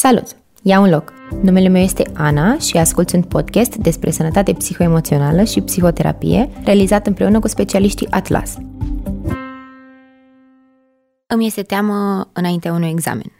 Salut! 0.00 0.26
Ia 0.62 0.80
un 0.80 0.90
loc! 0.90 1.12
Numele 1.42 1.68
meu 1.68 1.82
este 1.82 2.10
Ana 2.14 2.58
și 2.58 2.76
ascult 2.76 3.12
un 3.12 3.22
podcast 3.22 3.74
despre 3.74 4.10
sănătate 4.10 4.52
psihoemoțională 4.52 5.44
și 5.44 5.60
psihoterapie 5.60 6.50
realizat 6.64 7.06
împreună 7.06 7.40
cu 7.40 7.48
specialiștii 7.48 8.10
Atlas. 8.10 8.56
Îmi 11.26 11.46
este 11.46 11.62
teamă 11.62 12.28
înaintea 12.32 12.72
unui 12.72 12.90
examen. 12.90 13.32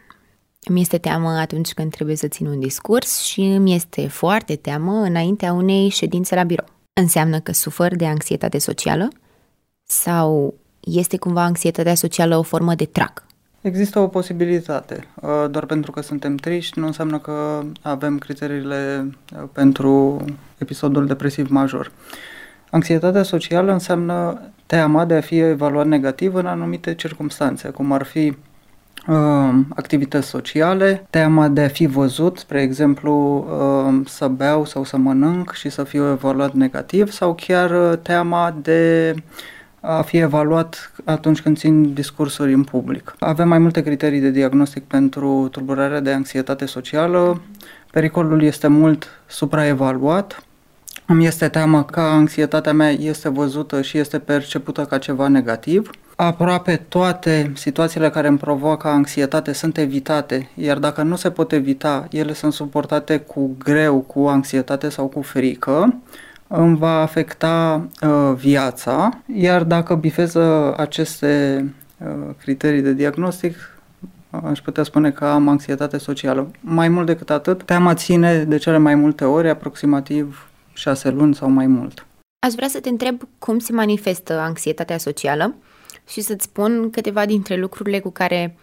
Îmi 0.69 0.81
este 0.81 0.99
teamă 0.99 1.29
atunci 1.29 1.73
când 1.73 1.91
trebuie 1.91 2.17
să 2.17 2.29
țin 2.29 2.47
un 2.47 2.61
discurs 2.61 3.21
și 3.21 3.41
îmi 3.41 3.75
este 3.75 4.09
foarte 4.09 4.57
teamă 4.57 4.93
înaintea 4.93 5.53
unei 5.53 5.89
ședințe 5.89 6.35
la 6.35 6.43
birou. 6.43 6.69
Înseamnă 6.93 7.41
că 7.41 7.53
sufăr 7.53 7.97
de 7.97 8.07
anxietate 8.07 8.59
socială? 8.59 9.09
Sau 9.85 10.55
este 10.81 11.17
cumva 11.17 11.43
anxietatea 11.43 11.95
socială 11.95 12.37
o 12.37 12.43
formă 12.43 12.75
de 12.75 12.85
trac? 12.85 13.28
Există 13.61 13.99
o 13.99 14.07
posibilitate. 14.07 15.07
Uh, 15.15 15.45
doar 15.51 15.65
pentru 15.65 15.91
că 15.91 16.01
suntem 16.01 16.37
triști 16.37 16.79
nu 16.79 16.87
înseamnă 16.87 17.19
că 17.19 17.63
avem 17.83 18.19
criteriile 18.19 19.11
uh, 19.35 19.43
pentru 19.53 20.25
episodul 20.59 21.07
depresiv 21.07 21.49
major. 21.51 21.93
Anxietatea 22.71 23.23
socială 23.23 23.73
înseamnă 23.73 24.41
teama 24.67 25.05
de 25.05 25.15
a 25.15 25.21
fi 25.21 25.39
evaluat 25.39 25.87
negativ 25.87 26.35
în 26.35 26.47
anumite 26.47 26.95
circunstanțe, 26.95 27.69
cum 27.69 27.93
ar 27.93 28.03
fi 28.03 28.37
uh, 29.07 29.55
activități 29.69 30.29
sociale, 30.29 31.07
teama 31.11 31.49
de 31.49 31.61
a 31.61 31.69
fi 31.69 31.87
văzut, 31.87 32.39
spre 32.39 32.63
exemplu, 32.63 33.45
uh, 33.49 34.07
să 34.07 34.29
beau 34.29 34.65
sau 34.65 34.85
să 34.85 34.97
mănânc 34.97 35.53
și 35.53 35.69
să 35.69 35.85
fiu 35.85 36.11
evaluat 36.11 36.53
negativ, 36.53 37.11
sau 37.11 37.35
chiar 37.35 37.71
uh, 37.71 37.99
teama 38.03 38.55
de 38.63 39.13
uh, 39.17 39.23
a 39.81 40.03
fi 40.03 40.17
evaluat 40.17 40.93
atunci 41.05 41.41
când 41.41 41.59
țin 41.59 41.93
discursuri 41.95 42.53
în 42.53 42.65
public. 42.65 43.15
Avem 43.19 43.49
mai 43.49 43.59
multe 43.59 43.83
criterii 43.83 44.21
de 44.21 44.31
diagnostic 44.31 44.85
pentru 44.85 45.49
tulburarea 45.51 46.01
de 46.01 46.13
anxietate 46.13 46.67
socială. 46.67 47.41
Pericolul 47.91 48.43
este 48.43 48.67
mult 48.67 49.09
supraevaluat. 49.27 50.43
Îmi 51.07 51.27
este 51.27 51.49
teamă 51.49 51.85
că 51.85 52.01
anxietatea 52.01 52.73
mea 52.73 52.91
este 52.91 53.29
văzută 53.29 53.83
și 53.83 53.99
este 53.99 54.19
percepută 54.19 54.85
ca 54.85 54.99
ceva 54.99 55.29
negativ. 55.29 55.91
Aproape 56.17 56.77
toate 56.89 57.53
situațiile 57.55 58.11
care 58.11 58.29
îmi 58.29 58.39
provoacă 58.39 58.89
anxietate 58.89 59.53
sunt 59.53 59.79
evitate, 59.79 60.49
iar 60.55 60.79
dacă 60.79 61.03
nu 61.03 61.17
se 61.17 61.31
pot 61.31 61.53
evita, 61.53 62.07
ele 62.11 62.33
sunt 62.33 62.53
suportate 62.53 63.19
cu 63.19 63.51
greu, 63.59 63.99
cu 63.99 64.27
anxietate 64.27 64.89
sau 64.89 65.07
cu 65.07 65.23
frică 65.23 66.01
îmi 66.49 66.77
va 66.77 67.01
afecta 67.01 67.87
uh, 68.03 68.33
viața, 68.37 69.23
iar 69.35 69.65
dacă 69.65 69.95
bifeză 69.95 70.75
aceste 70.77 71.65
uh, 71.99 72.35
criterii 72.41 72.83
de 72.83 72.93
diagnostic, 72.93 73.55
aș 74.31 74.61
putea 74.61 74.83
spune 74.83 75.11
că 75.11 75.25
am 75.25 75.49
anxietate 75.49 75.99
socială. 75.99 76.51
Mai 76.61 76.89
mult 76.89 77.07
decât 77.07 77.31
atât, 77.31 77.63
teama 77.63 77.95
ține 77.95 78.45
de 78.45 78.57
cele 78.57 78.79
mai 78.79 78.95
multe 78.95 79.25
ori, 79.25 79.49
aproximativ 79.49 80.49
șase 80.73 81.11
luni 81.11 81.35
sau 81.35 81.51
mai 81.51 81.67
mult. 81.67 82.07
Aș 82.47 82.53
vrea 82.53 82.69
să 82.69 82.81
te 82.81 82.89
întreb 82.89 83.23
cum 83.39 83.59
se 83.59 83.73
manifestă 83.73 84.39
anxietatea 84.39 84.99
socială 84.99 85.55
și 86.09 86.21
să-ți 86.21 86.45
spun 86.45 86.91
câteva 86.91 87.27
dintre 87.27 87.57
lucrurile 87.57 88.01
cu 88.01 88.11
care 88.11 88.57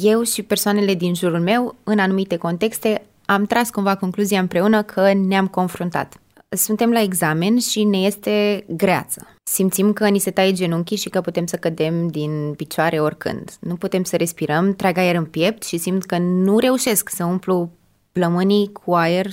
eu 0.00 0.22
și 0.22 0.42
persoanele 0.42 0.94
din 0.94 1.14
jurul 1.14 1.40
meu, 1.40 1.74
în 1.84 1.98
anumite 1.98 2.36
contexte, 2.36 3.02
am 3.24 3.44
tras 3.44 3.70
cumva 3.70 3.96
concluzia 3.96 4.40
împreună 4.40 4.82
că 4.82 5.12
ne-am 5.12 5.46
confruntat. 5.46 6.20
Suntem 6.56 6.90
la 6.90 7.00
examen 7.00 7.58
și 7.58 7.84
ne 7.84 7.98
este 7.98 8.64
greață. 8.68 9.26
Simțim 9.42 9.92
că 9.92 10.08
ni 10.08 10.18
se 10.18 10.30
taie 10.30 10.52
genunchii 10.52 10.96
și 10.96 11.08
că 11.08 11.20
putem 11.20 11.46
să 11.46 11.56
cădem 11.56 12.08
din 12.08 12.54
picioare 12.56 13.00
oricând. 13.00 13.56
Nu 13.60 13.74
putem 13.74 14.02
să 14.02 14.16
respirăm, 14.16 14.74
trag 14.74 14.96
aer 14.96 15.14
în 15.14 15.24
piept 15.24 15.62
și 15.62 15.78
simt 15.78 16.04
că 16.04 16.18
nu 16.18 16.58
reușesc 16.58 17.08
să 17.08 17.24
umplu 17.24 17.70
plămânii 18.12 18.72
cu 18.72 18.94
aer 18.94 19.26
100%. 19.26 19.30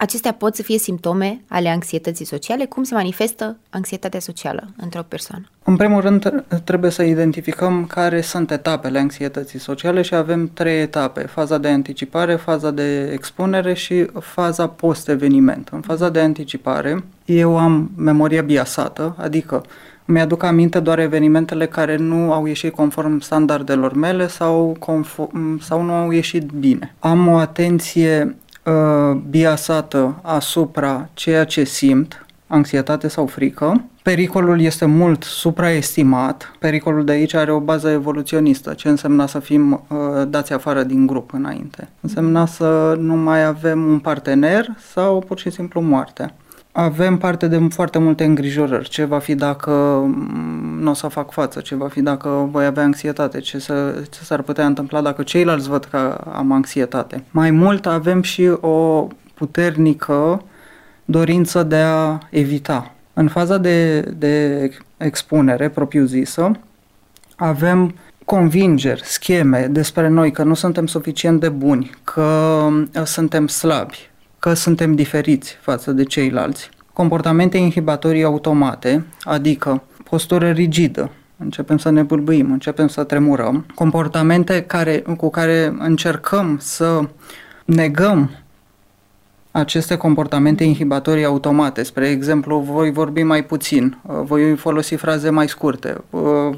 Acestea 0.00 0.32
pot 0.32 0.54
să 0.54 0.62
fie 0.62 0.78
simptome 0.78 1.40
ale 1.48 1.68
anxietății 1.68 2.24
sociale. 2.24 2.64
Cum 2.64 2.82
se 2.82 2.94
manifestă 2.94 3.56
anxietatea 3.70 4.20
socială 4.20 4.68
într-o 4.76 5.02
persoană? 5.08 5.44
În 5.64 5.76
primul 5.76 6.00
rând, 6.00 6.44
trebuie 6.64 6.90
să 6.90 7.02
identificăm 7.02 7.86
care 7.86 8.20
sunt 8.20 8.50
etapele 8.50 8.98
anxietății 8.98 9.58
sociale 9.58 10.02
și 10.02 10.14
avem 10.14 10.50
trei 10.54 10.80
etape. 10.80 11.20
Faza 11.20 11.58
de 11.58 11.68
anticipare, 11.68 12.34
faza 12.34 12.70
de 12.70 13.10
expunere 13.12 13.74
și 13.74 14.06
faza 14.20 14.68
post-eveniment. 14.68 15.68
În 15.72 15.80
faza 15.80 16.08
de 16.08 16.20
anticipare, 16.20 17.04
eu 17.24 17.58
am 17.58 17.90
memoria 17.96 18.42
biasată, 18.42 19.14
adică 19.18 19.64
mi-aduc 20.04 20.42
aminte 20.42 20.80
doar 20.80 20.98
evenimentele 20.98 21.66
care 21.66 21.96
nu 21.96 22.32
au 22.32 22.46
ieșit 22.46 22.74
conform 22.74 23.20
standardelor 23.20 23.92
mele 23.92 24.28
sau, 24.28 24.76
conform, 24.78 25.58
sau 25.60 25.82
nu 25.82 25.92
au 25.92 26.10
ieșit 26.10 26.42
bine. 26.42 26.94
Am 26.98 27.28
o 27.28 27.36
atenție 27.36 28.22
uh, 28.24 28.46
biasată 29.28 30.18
asupra 30.22 31.08
ceea 31.14 31.44
ce 31.44 31.64
simt, 31.64 32.26
anxietate 32.46 33.08
sau 33.08 33.26
frică. 33.26 33.84
Pericolul 34.02 34.60
este 34.60 34.84
mult 34.84 35.22
supraestimat. 35.22 36.52
Pericolul 36.58 37.04
de 37.04 37.12
aici 37.12 37.34
are 37.34 37.52
o 37.52 37.60
bază 37.60 37.90
evoluționistă. 37.90 38.74
Ce 38.74 38.88
însemna 38.88 39.26
să 39.26 39.38
fim 39.38 39.72
uh, 39.88 39.98
dați 40.28 40.52
afară 40.52 40.82
din 40.82 41.06
grup 41.06 41.32
înainte? 41.32 41.88
Însemna 42.00 42.46
să 42.46 42.96
nu 43.00 43.16
mai 43.16 43.44
avem 43.44 43.86
un 43.86 43.98
partener 43.98 44.66
sau 44.92 45.24
pur 45.26 45.38
și 45.38 45.50
simplu 45.50 45.80
moartea 45.80 46.34
avem 46.72 47.18
parte 47.18 47.46
de 47.46 47.66
foarte 47.70 47.98
multe 47.98 48.24
îngrijorări. 48.24 48.88
Ce 48.88 49.04
va 49.04 49.18
fi 49.18 49.34
dacă 49.34 49.70
mm, 49.70 50.78
nu 50.80 50.90
o 50.90 50.94
să 50.94 51.08
fac 51.08 51.30
față? 51.30 51.60
Ce 51.60 51.74
va 51.74 51.88
fi 51.88 52.00
dacă 52.00 52.48
voi 52.50 52.64
avea 52.64 52.82
anxietate? 52.82 53.38
Ce, 53.40 53.58
să, 53.58 54.02
ce 54.10 54.22
s-ar 54.22 54.42
putea 54.42 54.66
întâmpla 54.66 55.00
dacă 55.00 55.22
ceilalți 55.22 55.68
văd 55.68 55.84
că 55.84 56.20
am 56.32 56.52
anxietate? 56.52 57.24
Mai 57.30 57.50
mult 57.50 57.86
avem 57.86 58.22
și 58.22 58.42
o 58.60 59.06
puternică 59.34 60.42
dorință 61.04 61.62
de 61.62 61.76
a 61.76 62.18
evita. 62.30 62.92
În 63.12 63.28
faza 63.28 63.58
de, 63.58 64.00
de 64.00 64.70
expunere 64.96 65.68
propriu-zisă, 65.68 66.50
avem 67.36 67.94
convingeri, 68.24 69.04
scheme 69.04 69.66
despre 69.70 70.08
noi 70.08 70.30
că 70.30 70.42
nu 70.42 70.54
suntem 70.54 70.86
suficient 70.86 71.40
de 71.40 71.48
buni, 71.48 71.90
că 72.04 72.68
suntem 73.04 73.46
slabi, 73.46 74.10
că 74.38 74.54
suntem 74.54 74.94
diferiți 74.94 75.56
față 75.60 75.92
de 75.92 76.04
ceilalți. 76.04 76.70
Comportamente 76.92 77.56
inhibitorii 77.56 78.24
automate, 78.24 79.04
adică 79.22 79.82
postură 80.04 80.50
rigidă, 80.50 81.10
începem 81.36 81.78
să 81.78 81.90
ne 81.90 82.02
bâlbâim, 82.02 82.52
începem 82.52 82.88
să 82.88 83.04
tremurăm, 83.04 83.66
comportamente 83.74 84.62
care, 84.62 85.04
cu 85.16 85.30
care 85.30 85.74
încercăm 85.78 86.58
să 86.60 87.00
negăm 87.64 88.30
aceste 89.50 89.96
comportamente 89.96 90.64
inhibitorii 90.64 91.24
automate. 91.24 91.82
Spre 91.82 92.08
exemplu, 92.08 92.58
voi 92.58 92.92
vorbi 92.92 93.22
mai 93.22 93.44
puțin, 93.44 93.98
voi 94.02 94.56
folosi 94.56 94.94
fraze 94.94 95.30
mai 95.30 95.48
scurte, 95.48 95.96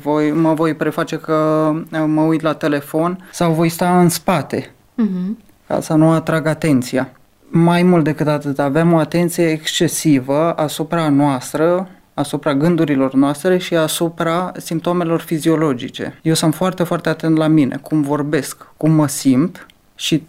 voi, 0.02 0.30
mă 0.30 0.54
voi 0.54 0.74
preface 0.74 1.16
că 1.16 1.70
mă 2.06 2.22
uit 2.22 2.40
la 2.40 2.54
telefon 2.54 3.28
sau 3.32 3.52
voi 3.52 3.68
sta 3.68 4.00
în 4.00 4.08
spate 4.08 4.74
uh-huh. 5.02 5.36
ca 5.66 5.80
să 5.80 5.94
nu 5.94 6.10
atrag 6.10 6.46
atenția 6.46 7.12
mai 7.52 7.82
mult 7.82 8.04
decât 8.04 8.26
atât, 8.26 8.58
avem 8.58 8.92
o 8.92 8.98
atenție 8.98 9.50
excesivă 9.50 10.52
asupra 10.52 11.08
noastră, 11.08 11.88
asupra 12.14 12.54
gândurilor 12.54 13.14
noastre 13.14 13.58
și 13.58 13.76
asupra 13.76 14.52
simptomelor 14.56 15.20
fiziologice. 15.20 16.18
Eu 16.22 16.34
sunt 16.34 16.54
foarte, 16.54 16.82
foarte 16.82 17.08
atent 17.08 17.36
la 17.36 17.46
mine, 17.46 17.78
cum 17.82 18.02
vorbesc, 18.02 18.66
cum 18.76 18.90
mă 18.90 19.08
simt 19.08 19.66
și 19.94 20.26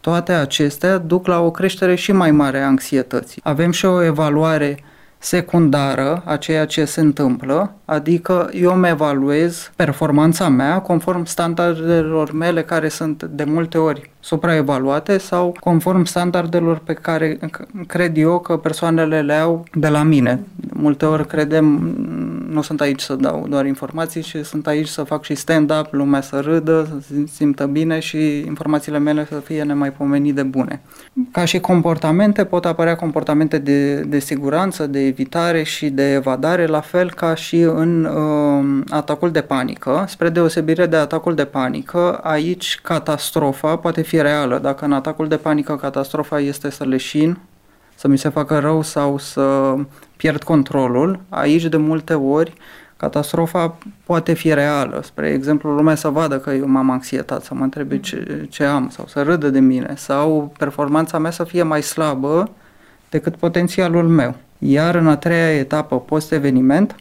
toate 0.00 0.32
acestea 0.32 0.98
duc 0.98 1.26
la 1.26 1.40
o 1.40 1.50
creștere 1.50 1.94
și 1.94 2.12
mai 2.12 2.30
mare 2.30 2.58
a 2.58 2.66
anxietății. 2.66 3.40
Avem 3.44 3.70
și 3.70 3.84
o 3.84 4.02
evaluare 4.02 4.84
secundară 5.18 6.22
a 6.24 6.36
ceea 6.36 6.66
ce 6.66 6.84
se 6.84 7.00
întâmplă, 7.00 7.74
adică 7.84 8.50
eu 8.52 8.74
îmi 8.74 8.88
evaluez 8.88 9.70
performanța 9.76 10.48
mea 10.48 10.78
conform 10.78 11.24
standardelor 11.24 12.32
mele 12.32 12.62
care 12.62 12.88
sunt 12.88 13.22
de 13.22 13.44
multe 13.44 13.78
ori 13.78 14.10
supraevaluate 14.24 15.18
sau 15.18 15.56
conform 15.60 16.04
standardelor 16.04 16.78
pe 16.78 16.92
care 16.92 17.38
cred 17.86 18.16
eu 18.16 18.38
că 18.38 18.56
persoanele 18.56 19.20
le 19.20 19.32
au 19.32 19.64
de 19.74 19.88
la 19.88 20.02
mine. 20.02 20.40
De 20.56 20.72
multe 20.74 21.04
ori 21.04 21.26
credem, 21.26 21.64
nu 22.50 22.62
sunt 22.62 22.80
aici 22.80 23.00
să 23.00 23.14
dau 23.14 23.46
doar 23.48 23.66
informații, 23.66 24.22
ci 24.22 24.36
sunt 24.42 24.66
aici 24.66 24.88
să 24.88 25.02
fac 25.02 25.24
și 25.24 25.34
stand-up, 25.34 25.86
lumea 25.90 26.20
să 26.20 26.40
râdă, 26.40 26.88
să 26.90 27.14
se 27.14 27.24
simtă 27.32 27.66
bine 27.66 27.98
și 27.98 28.38
informațiile 28.38 28.98
mele 28.98 29.26
să 29.30 29.34
fie 29.34 29.62
nemaipomenit 29.62 30.34
de 30.34 30.42
bune. 30.42 30.80
Ca 31.32 31.44
și 31.44 31.60
comportamente 31.60 32.44
pot 32.44 32.64
apărea 32.64 32.96
comportamente 32.96 33.58
de, 33.58 34.00
de 34.00 34.18
siguranță, 34.18 34.86
de 34.86 35.06
evitare 35.06 35.62
și 35.62 35.88
de 35.88 36.12
evadare, 36.12 36.66
la 36.66 36.80
fel 36.80 37.12
ca 37.12 37.34
și 37.34 37.56
în 37.76 38.04
uh, 38.04 38.84
atacul 38.88 39.30
de 39.30 39.40
panică. 39.40 40.04
Spre 40.08 40.28
deosebire 40.28 40.86
de 40.86 40.96
atacul 40.96 41.34
de 41.34 41.44
panică, 41.44 42.20
aici 42.22 42.80
catastrofa 42.82 43.76
poate 43.76 44.02
fi 44.02 44.20
reală. 44.20 44.58
Dacă 44.58 44.84
în 44.84 44.92
atacul 44.92 45.28
de 45.28 45.36
panică 45.36 45.76
catastrofa 45.76 46.40
este 46.40 46.70
să 46.70 46.84
leșin, 46.84 47.38
să 47.94 48.08
mi 48.08 48.18
se 48.18 48.28
facă 48.28 48.58
rău 48.58 48.82
sau 48.82 49.18
să 49.18 49.74
pierd 50.16 50.42
controlul, 50.42 51.20
aici 51.28 51.64
de 51.64 51.76
multe 51.76 52.14
ori 52.14 52.52
Catastrofa 52.96 53.78
poate 54.04 54.32
fi 54.32 54.54
reală. 54.54 55.00
Spre 55.04 55.28
exemplu, 55.28 55.70
lumea 55.70 55.94
să 55.94 56.08
vadă 56.08 56.38
că 56.38 56.50
eu 56.50 56.66
m-am 56.66 56.90
anxietat, 56.90 57.42
să 57.42 57.54
mă 57.54 57.62
întrebe 57.62 58.00
ce, 58.00 58.46
ce 58.50 58.64
am 58.64 58.88
sau 58.88 59.06
să 59.06 59.22
râdă 59.22 59.50
de 59.50 59.60
mine 59.60 59.94
sau 59.96 60.52
performanța 60.58 61.18
mea 61.18 61.30
să 61.30 61.44
fie 61.44 61.62
mai 61.62 61.82
slabă 61.82 62.50
decât 63.08 63.36
potențialul 63.36 64.08
meu. 64.08 64.34
Iar 64.58 64.94
în 64.94 65.08
a 65.08 65.16
treia 65.16 65.58
etapă, 65.58 66.00
post-eveniment, 66.00 66.96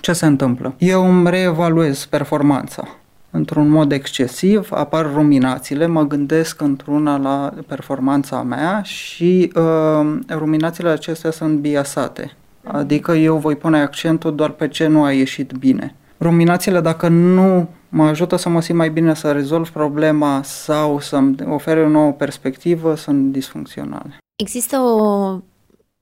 ce 0.00 0.12
se 0.12 0.26
întâmplă? 0.26 0.74
Eu 0.78 1.08
îmi 1.08 1.30
reevaluez 1.30 2.04
performanța. 2.04 2.88
Într-un 3.30 3.68
mod 3.68 3.92
excesiv 3.92 4.68
apar 4.72 5.12
ruminațiile, 5.12 5.86
mă 5.86 6.02
gândesc 6.02 6.60
într-una 6.60 7.16
la 7.16 7.52
performanța 7.66 8.42
mea 8.42 8.82
și 8.82 9.52
uh, 9.54 10.18
ruminațiile 10.28 10.90
acestea 10.90 11.30
sunt 11.30 11.58
biasate. 11.58 12.36
Adică 12.64 13.12
eu 13.12 13.36
voi 13.36 13.56
pune 13.56 13.80
accentul 13.80 14.34
doar 14.34 14.50
pe 14.50 14.68
ce 14.68 14.86
nu 14.86 15.02
a 15.02 15.12
ieșit 15.12 15.52
bine. 15.52 15.94
Ruminațiile, 16.20 16.80
dacă 16.80 17.08
nu 17.08 17.68
mă 17.88 18.04
ajută 18.04 18.36
să 18.36 18.48
mă 18.48 18.60
simt 18.60 18.78
mai 18.78 18.90
bine 18.90 19.14
să 19.14 19.32
rezolv 19.32 19.70
problema 19.70 20.40
sau 20.42 21.00
să-mi 21.00 21.34
ofere 21.48 21.80
o 21.80 21.88
nouă 21.88 22.12
perspectivă, 22.12 22.94
sunt 22.94 23.32
disfuncționale. 23.32 24.18
Există 24.36 24.76
o 24.78 25.38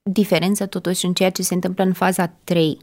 diferență 0.03 0.67
totuși 0.67 1.07
în 1.07 1.13
ceea 1.13 1.31
ce 1.31 1.43
se 1.43 1.55
întâmplă 1.55 1.85
în 1.85 1.93
faza 1.93 2.33
3. 2.45 2.79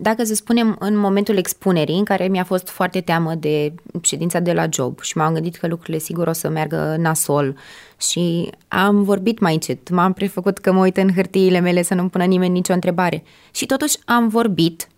Dacă 0.00 0.24
să 0.24 0.34
spunem 0.34 0.76
în 0.78 0.96
momentul 0.96 1.36
expunerii, 1.36 1.98
în 1.98 2.04
care 2.04 2.28
mi-a 2.28 2.44
fost 2.44 2.68
foarte 2.68 3.00
teamă 3.00 3.34
de 3.34 3.74
ședința 4.02 4.40
de 4.40 4.52
la 4.52 4.66
job 4.70 5.00
și 5.00 5.16
m-am 5.16 5.32
gândit 5.32 5.56
că 5.56 5.66
lucrurile 5.66 5.98
sigur 5.98 6.26
o 6.26 6.32
să 6.32 6.48
meargă 6.48 6.96
nasol 6.98 7.56
și 7.96 8.50
am 8.68 9.02
vorbit 9.02 9.38
mai 9.38 9.52
încet, 9.52 9.90
m-am 9.90 10.12
prefăcut 10.12 10.58
că 10.58 10.72
mă 10.72 10.80
uit 10.80 10.96
în 10.96 11.12
hârtiile 11.14 11.58
mele 11.58 11.82
să 11.82 11.94
nu-mi 11.94 12.10
pună 12.10 12.24
nimeni 12.24 12.52
nicio 12.52 12.72
întrebare. 12.72 13.22
Și 13.50 13.66
totuși 13.66 13.96
am 14.04 14.28
vorbit 14.28 14.88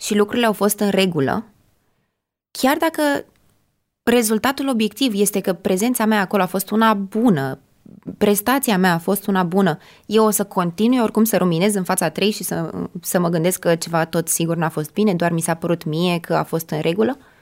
și 0.00 0.16
lucrurile 0.16 0.46
au 0.46 0.52
fost 0.52 0.78
în 0.78 0.90
regulă, 0.90 1.44
chiar 2.50 2.76
dacă 2.76 3.02
rezultatul 4.02 4.68
obiectiv 4.68 5.12
este 5.14 5.40
că 5.40 5.52
prezența 5.52 6.04
mea 6.04 6.20
acolo 6.20 6.42
a 6.42 6.46
fost 6.46 6.70
una 6.70 6.94
bună, 6.94 7.58
prestația 8.18 8.78
mea 8.78 8.92
a 8.92 8.98
fost 8.98 9.26
una 9.26 9.42
bună, 9.42 9.78
eu 10.06 10.24
o 10.24 10.30
să 10.30 10.44
continui 10.44 10.98
oricum 10.98 11.24
să 11.24 11.36
ruminez 11.36 11.74
în 11.74 11.84
fața 11.84 12.08
trei 12.08 12.30
și 12.30 12.42
să, 12.42 12.70
să 13.00 13.20
mă 13.20 13.28
gândesc 13.28 13.58
că 13.58 13.74
ceva 13.74 14.04
tot 14.04 14.28
sigur 14.28 14.56
n-a 14.56 14.68
fost 14.68 14.92
bine, 14.92 15.14
doar 15.14 15.32
mi 15.32 15.40
s-a 15.40 15.54
părut 15.54 15.84
mie 15.84 16.18
că 16.18 16.34
a 16.34 16.42
fost 16.42 16.70
în 16.70 16.80
regulă? 16.80 17.16
Uh, 17.18 17.35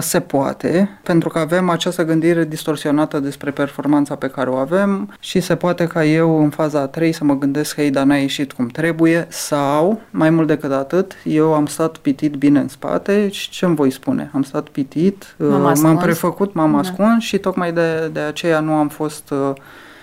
se 0.00 0.20
poate, 0.20 0.98
pentru 1.02 1.28
că 1.28 1.38
avem 1.38 1.68
această 1.68 2.04
gândire 2.04 2.44
distorsionată 2.44 3.20
despre 3.20 3.50
performanța 3.50 4.14
pe 4.14 4.28
care 4.28 4.50
o 4.50 4.54
avem 4.54 5.14
și 5.20 5.40
se 5.40 5.56
poate 5.56 5.86
ca 5.86 6.04
eu 6.04 6.42
în 6.42 6.50
faza 6.50 6.80
a 6.80 6.86
3 6.86 7.12
să 7.12 7.24
mă 7.24 7.38
gândesc 7.38 7.74
că 7.74 7.82
ei, 7.82 7.90
dar 7.90 8.04
n-a 8.04 8.16
ieșit 8.16 8.52
cum 8.52 8.66
trebuie 8.66 9.26
sau, 9.28 10.00
mai 10.10 10.30
mult 10.30 10.46
decât 10.46 10.72
atât, 10.72 11.12
eu 11.24 11.54
am 11.54 11.66
stat 11.66 11.96
pitit 11.96 12.34
bine 12.34 12.58
în 12.58 12.68
spate 12.68 13.28
și 13.28 13.50
ce 13.50 13.64
îmi 13.64 13.74
voi 13.74 13.90
spune? 13.90 14.30
Am 14.34 14.42
stat 14.42 14.68
pitit, 14.68 15.34
m-am, 15.38 15.64
uh, 15.64 15.78
m-am 15.82 15.96
prefăcut, 15.96 16.54
m-am 16.54 16.72
da. 16.72 16.78
ascuns 16.78 17.22
și 17.22 17.38
tocmai 17.38 17.72
de, 17.72 18.08
de 18.12 18.20
aceea 18.20 18.60
nu 18.60 18.72
am 18.72 18.88
fost 18.88 19.30
uh, 19.30 19.52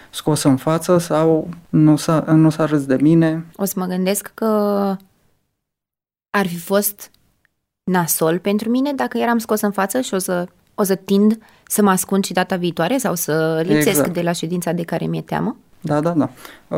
scos 0.10 0.44
în 0.44 0.56
față 0.56 0.98
sau 0.98 1.50
nu 1.70 1.96
s-a, 1.96 2.24
nu 2.28 2.50
s-a 2.50 2.66
râs 2.66 2.86
de 2.86 2.98
mine. 3.02 3.46
O 3.56 3.66
să 3.66 3.74
mă 3.78 3.86
gândesc 3.86 4.32
că 4.34 4.46
ar 6.30 6.48
fi 6.48 6.58
fost 6.58 7.12
nasol 7.88 8.40
pentru 8.40 8.70
mine 8.70 8.94
dacă 8.94 9.18
eram 9.18 9.38
scos 9.38 9.62
în 9.62 9.72
față 9.72 10.02
și 10.02 10.14
o 10.14 10.18
să, 10.18 10.48
o 10.76 10.84
să 10.84 10.96
tind 10.96 11.40
să 11.68 11.82
mă 11.82 11.90
ascund 11.90 12.26
și 12.26 12.34
data 12.34 12.56
viitoare 12.56 12.98
sau 12.98 13.16
să 13.16 13.62
lipsesc 13.66 13.88
exact. 13.88 14.14
de 14.14 14.22
la 14.22 14.32
ședința 14.32 14.72
de 14.72 14.84
care 14.84 15.06
mi-e 15.06 15.22
teamă? 15.22 15.58
Da, 15.82 16.00
da, 16.00 16.10
da. 16.10 16.30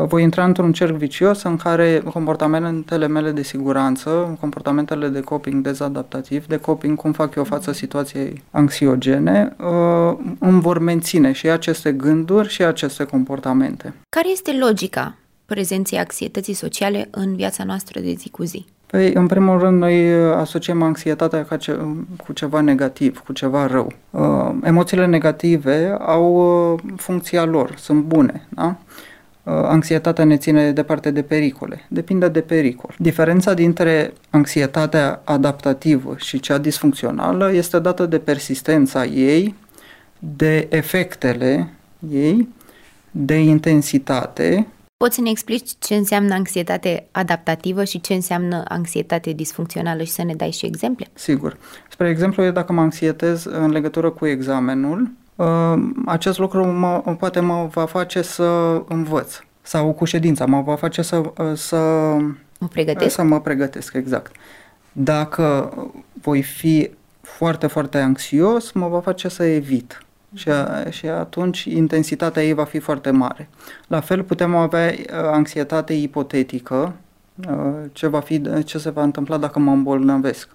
Voi 0.06 0.22
intra 0.22 0.44
într-un 0.44 0.72
cerc 0.72 0.96
vicios 0.96 1.42
în 1.42 1.56
care 1.56 2.02
comportamentele 2.12 3.06
mele 3.06 3.30
de 3.30 3.42
siguranță, 3.42 4.36
comportamentele 4.40 5.08
de 5.08 5.20
coping 5.20 5.62
dezadaptativ, 5.62 6.46
de 6.46 6.56
coping 6.56 6.98
cum 6.98 7.12
fac 7.12 7.34
eu 7.34 7.44
față 7.44 7.72
situației 7.72 8.42
anxiogene, 8.50 9.56
uh, 9.58 10.16
îmi 10.38 10.60
vor 10.60 10.78
menține 10.78 11.32
și 11.32 11.48
aceste 11.48 11.92
gânduri 11.92 12.48
și 12.48 12.62
aceste 12.62 13.04
comportamente. 13.04 13.94
Care 14.08 14.30
este 14.30 14.56
logica 14.60 15.16
prezenței 15.46 15.98
anxietății 15.98 16.54
sociale 16.54 17.08
în 17.10 17.36
viața 17.36 17.64
noastră 17.64 18.00
de 18.00 18.14
zi 18.18 18.28
cu 18.28 18.42
zi? 18.44 18.66
Păi, 18.90 19.12
în 19.14 19.26
primul 19.26 19.58
rând, 19.58 19.78
noi 19.78 20.12
uh, 20.14 20.34
asociem 20.36 20.82
anxietatea 20.82 21.44
ca 21.44 21.56
ce, 21.56 21.78
cu 22.24 22.32
ceva 22.32 22.60
negativ, 22.60 23.18
cu 23.18 23.32
ceva 23.32 23.66
rău. 23.66 23.92
Uh, 24.10 24.54
emoțiile 24.64 25.06
negative 25.06 25.96
au 25.98 26.34
uh, 26.72 26.80
funcția 26.96 27.44
lor, 27.44 27.74
sunt 27.76 28.02
bune, 28.02 28.46
da? 28.48 28.76
Uh, 29.42 29.52
anxietatea 29.52 30.24
ne 30.24 30.36
ține 30.36 30.72
departe 30.72 31.10
de 31.10 31.22
pericole. 31.22 31.86
Depinde 31.88 32.28
de 32.28 32.40
pericol. 32.40 32.94
Diferența 32.98 33.54
dintre 33.54 34.12
anxietatea 34.30 35.20
adaptativă 35.24 36.14
și 36.16 36.40
cea 36.40 36.58
disfuncțională 36.58 37.52
este 37.52 37.78
dată 37.78 38.06
de 38.06 38.18
persistența 38.18 39.04
ei, 39.04 39.54
de 40.18 40.66
efectele 40.70 41.68
ei, 42.10 42.48
de 43.10 43.34
intensitate 43.34 44.66
Poți 45.04 45.14
să 45.14 45.20
ne 45.20 45.30
explici 45.30 45.70
ce 45.78 45.94
înseamnă 45.94 46.34
anxietate 46.34 47.06
adaptativă 47.10 47.84
și 47.84 48.00
ce 48.00 48.14
înseamnă 48.14 48.62
anxietate 48.68 49.32
disfuncțională 49.32 50.02
și 50.02 50.10
să 50.10 50.24
ne 50.24 50.34
dai 50.34 50.50
și 50.50 50.66
exemple? 50.66 51.06
Sigur. 51.12 51.56
Spre 51.88 52.08
exemplu, 52.08 52.42
eu 52.42 52.50
dacă 52.50 52.72
mă 52.72 52.80
anxietez 52.80 53.44
în 53.44 53.70
legătură 53.70 54.10
cu 54.10 54.26
examenul, 54.26 55.10
uh, 55.36 55.46
acest 56.06 56.38
lucru 56.38 56.66
mă, 56.66 57.16
poate 57.18 57.40
mă 57.40 57.68
va 57.72 57.86
face 57.86 58.22
să 58.22 58.82
învăț 58.88 59.38
sau 59.62 59.92
cu 59.92 60.04
ședința 60.04 60.46
mă 60.46 60.62
va 60.62 60.76
face 60.76 61.02
să, 61.02 61.16
uh, 61.16 61.52
să 61.54 61.76
mă 62.58 62.68
pregătesc. 62.70 63.14
Să 63.14 63.22
mă 63.22 63.40
pregătesc, 63.40 63.94
exact. 63.94 64.32
Dacă 64.92 65.72
voi 66.22 66.42
fi 66.42 66.90
foarte, 67.20 67.66
foarte 67.66 67.98
anxios, 67.98 68.72
mă 68.72 68.88
va 68.88 69.00
face 69.00 69.28
să 69.28 69.44
evit 69.44 70.04
și, 70.34 70.48
a, 70.48 70.90
și 70.90 71.06
atunci 71.06 71.64
intensitatea 71.64 72.44
ei 72.44 72.52
va 72.52 72.64
fi 72.64 72.78
foarte 72.78 73.10
mare. 73.10 73.48
La 73.86 74.00
fel 74.00 74.22
putem 74.22 74.54
avea 74.54 74.88
uh, 74.88 75.04
anxietate 75.10 75.92
ipotetică, 75.92 76.94
uh, 77.48 77.56
ce, 77.92 78.06
va 78.06 78.20
fi, 78.20 78.62
ce 78.64 78.78
se 78.78 78.90
va 78.90 79.02
întâmpla 79.02 79.36
dacă 79.36 79.58
mă 79.58 79.72
îmbolnăvesc, 79.72 80.48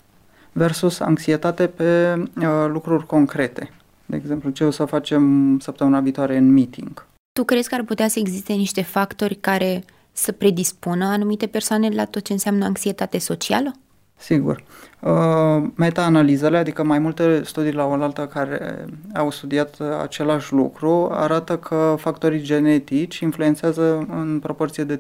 versus 0.52 1.00
anxietate 1.00 1.68
pe 1.68 2.14
uh, 2.38 2.66
lucruri 2.68 3.06
concrete. 3.06 3.72
De 4.06 4.16
exemplu, 4.16 4.50
ce 4.50 4.64
o 4.64 4.72
să 4.72 4.86
facem 4.86 5.58
săptămâna 5.60 6.00
viitoare 6.00 6.38
în 6.38 6.54
meeting. 6.54 7.06
Tu 7.34 7.44
crezi 7.44 7.70
că 7.70 7.76
ar 7.76 7.84
putea 7.84 8.08
să 8.08 8.20
existe 8.20 8.54
niște 8.54 8.82
factori 8.82 9.36
care 9.36 9.84
să 10.12 10.32
predispună 10.32 11.06
anumite 11.06 11.48
persoane 11.48 11.90
la 11.90 12.06
tot 12.06 12.24
ce 12.24 12.34
înseamnă 12.34 12.66
anxietate 12.66 13.18
socială? 13.18 13.74
Sigur. 14.18 14.64
Uh, 15.00 15.64
meta-analizele, 15.76 16.58
adică 16.58 16.84
mai 16.84 17.00
multe 17.00 17.42
studii 17.44 17.72
la 17.72 17.86
oaltă 17.86 18.28
care 18.28 18.86
au 19.14 19.32
studiat 19.32 19.78
același 20.02 20.54
lucru, 20.54 21.10
arată 21.12 21.58
că 21.58 21.96
factorii 21.98 22.42
genetici 22.42 23.20
influențează 23.20 24.06
în 24.10 24.40
proporție 24.40 24.84
de 24.84 25.00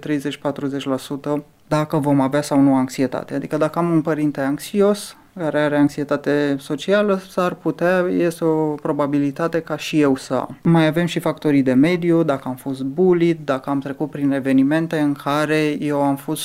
30-40% 1.39 1.43
dacă 1.67 1.97
vom 1.97 2.19
avea 2.19 2.41
sau 2.41 2.59
nu 2.59 2.75
anxietate. 2.75 3.33
Adică 3.33 3.57
dacă 3.57 3.79
am 3.79 3.91
un 3.91 4.01
părinte 4.01 4.41
anxios, 4.41 5.17
care 5.37 5.59
are 5.59 5.77
anxietate 5.77 6.55
socială, 6.59 7.21
s-ar 7.29 7.53
putea, 7.53 7.99
este 7.99 8.45
o 8.45 8.73
probabilitate 8.73 9.59
ca 9.59 9.77
și 9.77 10.01
eu 10.01 10.15
să 10.15 10.33
am. 10.33 10.57
Mai 10.63 10.87
avem 10.87 11.05
și 11.05 11.19
factorii 11.19 11.61
de 11.61 11.73
mediu, 11.73 12.23
dacă 12.23 12.47
am 12.47 12.55
fost 12.55 12.83
bullied, 12.83 13.37
dacă 13.43 13.69
am 13.69 13.79
trecut 13.79 14.09
prin 14.09 14.31
evenimente 14.31 14.99
în 14.99 15.13
care 15.13 15.77
eu 15.79 16.01
am 16.01 16.15
fost 16.15 16.41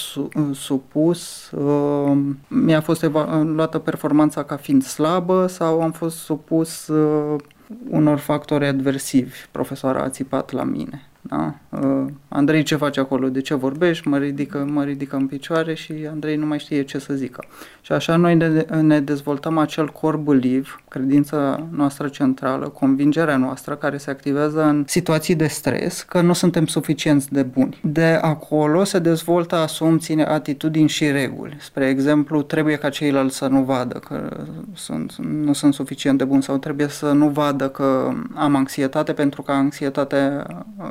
supus, 0.52 1.50
uh, 1.50 2.18
mi-a 2.48 2.80
fost 2.80 3.10
luată 3.42 3.78
performanța 3.78 4.42
ca 4.42 4.56
fiind 4.56 4.82
slabă 4.82 5.46
sau 5.46 5.80
am 5.80 5.92
fost 5.92 6.16
supus 6.16 6.86
uh, 6.86 7.40
unor 7.88 8.18
factori 8.18 8.66
adversivi. 8.66 9.36
Profesoara 9.50 10.02
a 10.02 10.08
țipat 10.08 10.52
la 10.52 10.62
mine. 10.62 11.09
Da? 11.22 11.54
Uh, 11.68 12.06
Andrei 12.28 12.62
ce 12.62 12.76
face 12.76 13.00
acolo? 13.00 13.28
De 13.28 13.40
ce 13.40 13.54
vorbești? 13.54 14.08
Mă 14.08 14.18
ridică, 14.18 14.66
mă 14.70 14.84
ridică 14.84 15.16
în 15.16 15.26
picioare 15.26 15.74
și 15.74 15.94
Andrei 16.10 16.36
nu 16.36 16.46
mai 16.46 16.58
știe 16.58 16.82
ce 16.82 16.98
să 16.98 17.14
zică. 17.14 17.44
Și 17.80 17.92
așa 17.92 18.16
noi 18.16 18.34
ne, 18.34 18.64
ne 18.80 19.00
dezvoltăm 19.00 19.58
acel 19.58 19.88
core 19.88 20.16
belief, 20.16 20.78
credința 20.88 21.66
noastră 21.70 22.08
centrală, 22.08 22.68
convingerea 22.68 23.36
noastră 23.36 23.74
care 23.74 23.96
se 23.96 24.10
activează 24.10 24.62
în 24.62 24.84
situații 24.86 25.34
de 25.34 25.46
stres, 25.46 26.02
că 26.02 26.20
nu 26.20 26.32
suntem 26.32 26.66
suficienți 26.66 27.32
de 27.32 27.42
buni. 27.42 27.80
De 27.82 28.18
acolo 28.20 28.84
se 28.84 28.98
dezvoltă 28.98 29.56
asumții, 29.56 30.24
atitudini 30.24 30.88
și 30.88 31.10
reguli. 31.10 31.56
Spre 31.60 31.88
exemplu, 31.88 32.42
trebuie 32.42 32.76
ca 32.76 32.88
ceilalți 32.88 33.36
să 33.36 33.46
nu 33.46 33.62
vadă 33.62 33.98
că 33.98 34.44
sunt, 34.74 35.16
nu 35.16 35.52
sunt 35.52 35.74
suficient 35.74 36.18
de 36.18 36.24
bun 36.24 36.40
sau 36.40 36.58
trebuie 36.58 36.88
să 36.88 37.12
nu 37.12 37.28
vadă 37.28 37.68
că 37.68 38.12
am 38.34 38.54
anxietate 38.54 39.12
pentru 39.12 39.42
că 39.42 39.52
anxietatea 39.52 40.46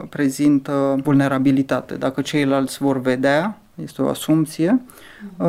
prezintă 0.10 0.28
vulnerabilitate. 1.04 1.96
Dacă 1.96 2.22
ceilalți 2.22 2.78
vor 2.78 3.02
vedea, 3.02 3.60
este 3.84 4.02
o 4.02 4.08
asumție, 4.08 4.82
uh, 5.38 5.46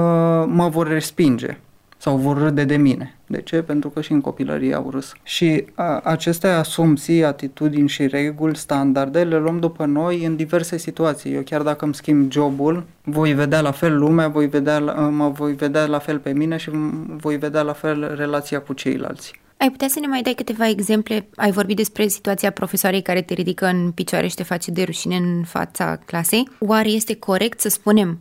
mă 0.47 0.69
vor 0.71 0.89
respinge. 0.89 1.59
sau 2.03 2.17
vor 2.17 2.39
râde 2.39 2.65
de 2.65 2.77
mine. 2.77 3.15
De 3.27 3.43
ce? 3.43 3.63
Pentru 3.63 3.89
că 3.89 4.01
și 4.01 4.13
în 4.13 4.21
copilărie 4.21 4.75
au 4.75 4.91
râs. 4.91 5.13
Și 5.23 5.65
a, 5.75 6.01
aceste 6.05 6.47
asumții, 6.47 7.25
atitudini 7.25 7.89
și 7.89 8.07
reguli, 8.07 8.57
standarde, 8.57 9.23
le 9.23 9.39
luăm 9.39 9.59
după 9.59 9.85
noi 9.85 10.25
în 10.25 10.37
diverse 10.37 10.77
situații. 10.77 11.35
Eu 11.35 11.43
chiar 11.43 11.63
dacă 11.63 11.85
îmi 11.85 11.95
schimb 11.95 12.33
jobul, 12.33 12.85
voi 13.03 13.33
vedea 13.33 13.61
la 13.61 13.71
fel 13.71 13.99
lumea, 13.99 14.29
voi 14.29 14.47
vedea, 14.47 14.79
mă 15.11 15.29
voi 15.29 15.53
vedea 15.53 15.87
la 15.87 15.99
fel 15.99 16.19
pe 16.19 16.33
mine 16.33 16.57
și 16.57 16.71
voi 17.17 17.37
vedea 17.37 17.63
la 17.63 17.73
fel 17.73 18.15
relația 18.17 18.61
cu 18.61 18.73
ceilalți. 18.73 19.40
Ai 19.61 19.71
putea 19.71 19.89
să 19.89 20.01
ne 20.01 20.07
mai 20.07 20.23
dai 20.23 20.35
câteva 20.35 20.69
exemple? 20.69 21.29
Ai 21.37 21.51
vorbit 21.51 21.77
despre 21.77 22.07
situația 22.07 22.51
profesoarei 22.51 23.03
care 23.03 23.23
te 23.23 23.35
ridică 23.35 23.67
în 23.67 23.93
picioare 23.93 24.27
și 24.27 24.35
te 24.35 24.43
face 24.43 24.71
de 24.71 24.83
rușine 24.83 25.17
în 25.17 25.45
fața 25.45 25.97
clasei. 25.97 26.49
Oare 26.59 26.89
este 26.89 27.17
corect 27.17 27.61
să 27.61 27.69
spunem 27.69 28.21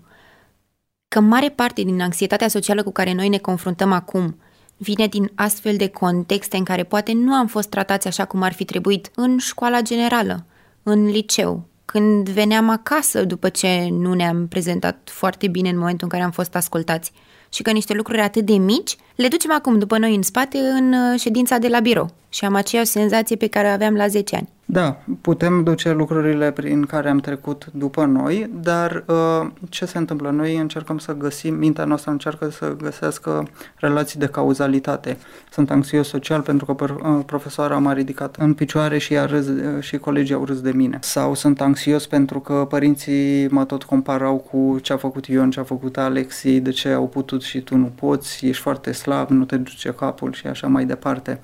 că 1.07 1.19
mare 1.19 1.49
parte 1.49 1.81
din 1.81 2.01
anxietatea 2.01 2.47
socială 2.47 2.83
cu 2.83 2.91
care 2.91 3.13
noi 3.13 3.29
ne 3.29 3.37
confruntăm 3.37 3.91
acum 3.91 4.39
vine 4.77 5.07
din 5.07 5.31
astfel 5.35 5.75
de 5.75 5.87
contexte 5.87 6.57
în 6.57 6.63
care 6.63 6.83
poate 6.83 7.13
nu 7.13 7.33
am 7.33 7.47
fost 7.47 7.69
tratați 7.69 8.07
așa 8.07 8.25
cum 8.25 8.41
ar 8.41 8.53
fi 8.53 8.65
trebuit 8.65 9.11
în 9.15 9.37
școala 9.37 9.81
generală, 9.81 10.45
în 10.83 11.05
liceu, 11.05 11.67
când 11.85 12.29
veneam 12.29 12.69
acasă 12.69 13.23
după 13.23 13.49
ce 13.49 13.87
nu 13.91 14.13
ne-am 14.13 14.47
prezentat 14.47 15.09
foarte 15.11 15.47
bine 15.47 15.69
în 15.69 15.77
momentul 15.77 16.03
în 16.03 16.09
care 16.09 16.23
am 16.23 16.31
fost 16.31 16.55
ascultați 16.55 17.11
și 17.53 17.61
că 17.61 17.71
niște 17.71 17.93
lucruri 17.93 18.21
atât 18.21 18.45
de 18.45 18.53
mici 18.53 18.95
le 19.15 19.27
ducem 19.27 19.51
acum 19.53 19.79
după 19.79 19.97
noi 19.97 20.15
în 20.15 20.21
spate 20.21 20.57
în 20.57 20.93
uh, 20.93 21.19
ședința 21.19 21.57
de 21.57 21.67
la 21.67 21.79
birou 21.79 22.09
și 22.29 22.45
am 22.45 22.55
aceeași 22.55 22.89
senzație 22.89 23.35
pe 23.35 23.47
care 23.47 23.67
o 23.67 23.71
aveam 23.71 23.95
la 23.95 24.07
10 24.07 24.35
ani. 24.35 24.49
Da, 24.71 24.97
putem 25.21 25.63
duce 25.63 25.91
lucrurile 25.91 26.51
prin 26.51 26.85
care 26.85 27.09
am 27.09 27.17
trecut 27.17 27.65
după 27.73 28.05
noi, 28.05 28.49
dar 28.53 29.03
uh, 29.07 29.47
ce 29.69 29.85
se 29.85 29.97
întâmplă? 29.97 30.29
Noi 30.29 30.57
încercăm 30.57 30.97
să 30.97 31.13
găsim, 31.13 31.55
mintea 31.55 31.85
noastră 31.85 32.11
încearcă 32.11 32.49
să 32.49 32.75
găsească 32.81 33.47
relații 33.75 34.19
de 34.19 34.25
cauzalitate. 34.25 35.17
Sunt 35.51 35.71
anxios 35.71 36.07
social 36.07 36.41
pentru 36.41 36.65
că 36.65 36.83
uh, 36.83 37.23
profesoara 37.25 37.77
m-a 37.77 37.93
ridicat 37.93 38.35
în 38.35 38.53
picioare 38.53 38.97
și, 38.97 39.17
a 39.17 39.25
râs, 39.25 39.47
uh, 39.47 39.81
și 39.81 39.97
colegii 39.97 40.35
au 40.35 40.45
râs 40.45 40.61
de 40.61 40.71
mine. 40.71 40.97
Sau 41.01 41.33
sunt 41.33 41.61
anxios 41.61 42.07
pentru 42.07 42.39
că 42.39 42.65
părinții 42.69 43.47
mă 43.47 43.65
tot 43.65 43.83
comparau 43.83 44.37
cu 44.37 44.79
ce 44.81 44.93
a 44.93 44.97
făcut 44.97 45.25
Ion, 45.25 45.51
ce 45.51 45.59
a 45.59 45.63
făcut 45.63 45.97
Alexi, 45.97 46.59
de 46.59 46.69
ce 46.69 46.89
au 46.89 47.07
putut 47.07 47.41
și 47.41 47.61
tu 47.61 47.77
nu 47.77 47.91
poți, 47.95 48.45
ești 48.45 48.61
foarte 48.61 48.91
slab, 48.91 49.29
nu 49.29 49.45
te 49.45 49.57
duce 49.57 49.89
capul 49.89 50.33
și 50.33 50.47
așa 50.47 50.67
mai 50.67 50.85
departe 50.85 51.39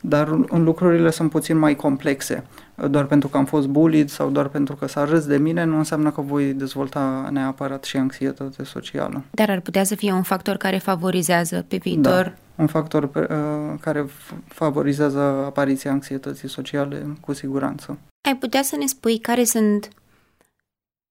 dar 0.00 0.28
lucrurile 0.50 1.10
sunt 1.10 1.30
puțin 1.30 1.58
mai 1.58 1.76
complexe. 1.76 2.44
Doar 2.90 3.04
pentru 3.04 3.28
că 3.28 3.36
am 3.36 3.44
fost 3.44 3.66
bullied 3.66 4.08
sau 4.08 4.30
doar 4.30 4.48
pentru 4.48 4.74
că 4.74 4.86
s-a 4.86 5.04
râs 5.04 5.26
de 5.26 5.36
mine 5.36 5.64
nu 5.64 5.76
înseamnă 5.76 6.10
că 6.10 6.20
voi 6.20 6.52
dezvolta 6.52 7.28
neapărat 7.30 7.84
și 7.84 7.96
anxietate 7.96 8.64
socială. 8.64 9.24
Dar 9.30 9.50
ar 9.50 9.60
putea 9.60 9.84
să 9.84 9.94
fie 9.94 10.12
un 10.12 10.22
factor 10.22 10.56
care 10.56 10.78
favorizează 10.78 11.64
pe 11.68 11.76
viitor? 11.76 12.24
Da, 12.24 12.34
un 12.54 12.66
factor 12.66 13.02
uh, 13.02 13.78
care 13.80 14.06
favorizează 14.48 15.20
apariția 15.20 15.90
anxietății 15.90 16.48
sociale 16.48 17.06
cu 17.20 17.32
siguranță. 17.32 17.98
Ai 18.28 18.36
putea 18.36 18.62
să 18.62 18.76
ne 18.76 18.86
spui 18.86 19.18
care 19.18 19.44
sunt 19.44 19.88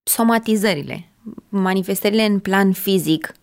somatizările, 0.03 1.09
manifestările 1.49 2.25
în 2.25 2.39
plan 2.39 2.71
fizic 2.71 3.33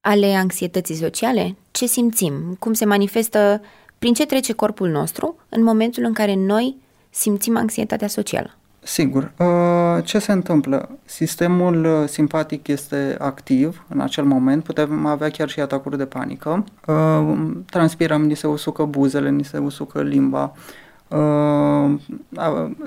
ale 0.00 0.34
anxietății 0.34 0.94
sociale? 0.94 1.56
Ce 1.70 1.86
simțim? 1.86 2.56
Cum 2.58 2.72
se 2.72 2.84
manifestă 2.84 3.60
prin 4.06 4.18
ce 4.18 4.26
trece 4.26 4.52
corpul 4.52 4.88
nostru 4.88 5.36
în 5.48 5.62
momentul 5.62 6.04
în 6.04 6.12
care 6.12 6.34
noi 6.34 6.76
simțim 7.10 7.56
anxietatea 7.56 8.08
socială. 8.08 8.50
Sigur. 8.82 9.32
Uh, 9.38 10.04
ce 10.04 10.18
se 10.18 10.32
întâmplă? 10.32 10.98
Sistemul 11.04 11.84
uh, 11.84 12.08
simpatic 12.08 12.68
este 12.68 13.16
activ 13.18 13.84
în 13.88 14.00
acel 14.00 14.24
moment, 14.24 14.62
putem 14.62 15.06
avea 15.06 15.30
chiar 15.30 15.48
și 15.48 15.60
atacuri 15.60 15.96
de 15.96 16.06
panică, 16.06 16.64
uh, 16.86 17.36
transpirăm, 17.70 18.22
ni 18.22 18.36
se 18.36 18.46
usucă 18.46 18.84
buzele, 18.84 19.30
ni 19.30 19.44
se 19.44 19.58
usucă 19.58 20.02
limba, 20.02 20.52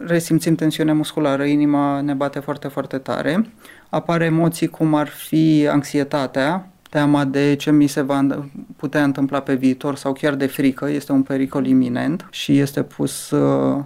resimțim 0.06 0.56
tensiune 0.56 0.94
musculară, 0.94 1.44
inima 1.44 2.02
ne 2.02 2.14
bate 2.14 2.40
foarte, 2.40 2.68
foarte 2.68 2.98
tare, 2.98 3.52
apar 3.90 4.22
emoții 4.22 4.68
cum 4.68 4.96
ar 4.96 5.08
fi 5.08 5.68
anxietatea, 5.72 6.70
teama 6.90 7.26
de 7.26 7.56
ce 7.56 7.72
mi 7.72 7.88
se 7.88 8.02
va 8.02 8.28
putea 8.76 9.04
întâmpla 9.04 9.40
pe 9.40 9.56
viitor 9.56 9.96
sau 9.96 10.14
chiar 10.14 10.36
de 10.36 10.46
frică, 10.46 10.90
este 10.90 11.12
un 11.12 11.22
pericol 11.22 11.66
iminent 11.66 12.28
și 12.32 12.58
este 12.60 12.84
pus, 12.84 13.32
uh, 13.32 13.78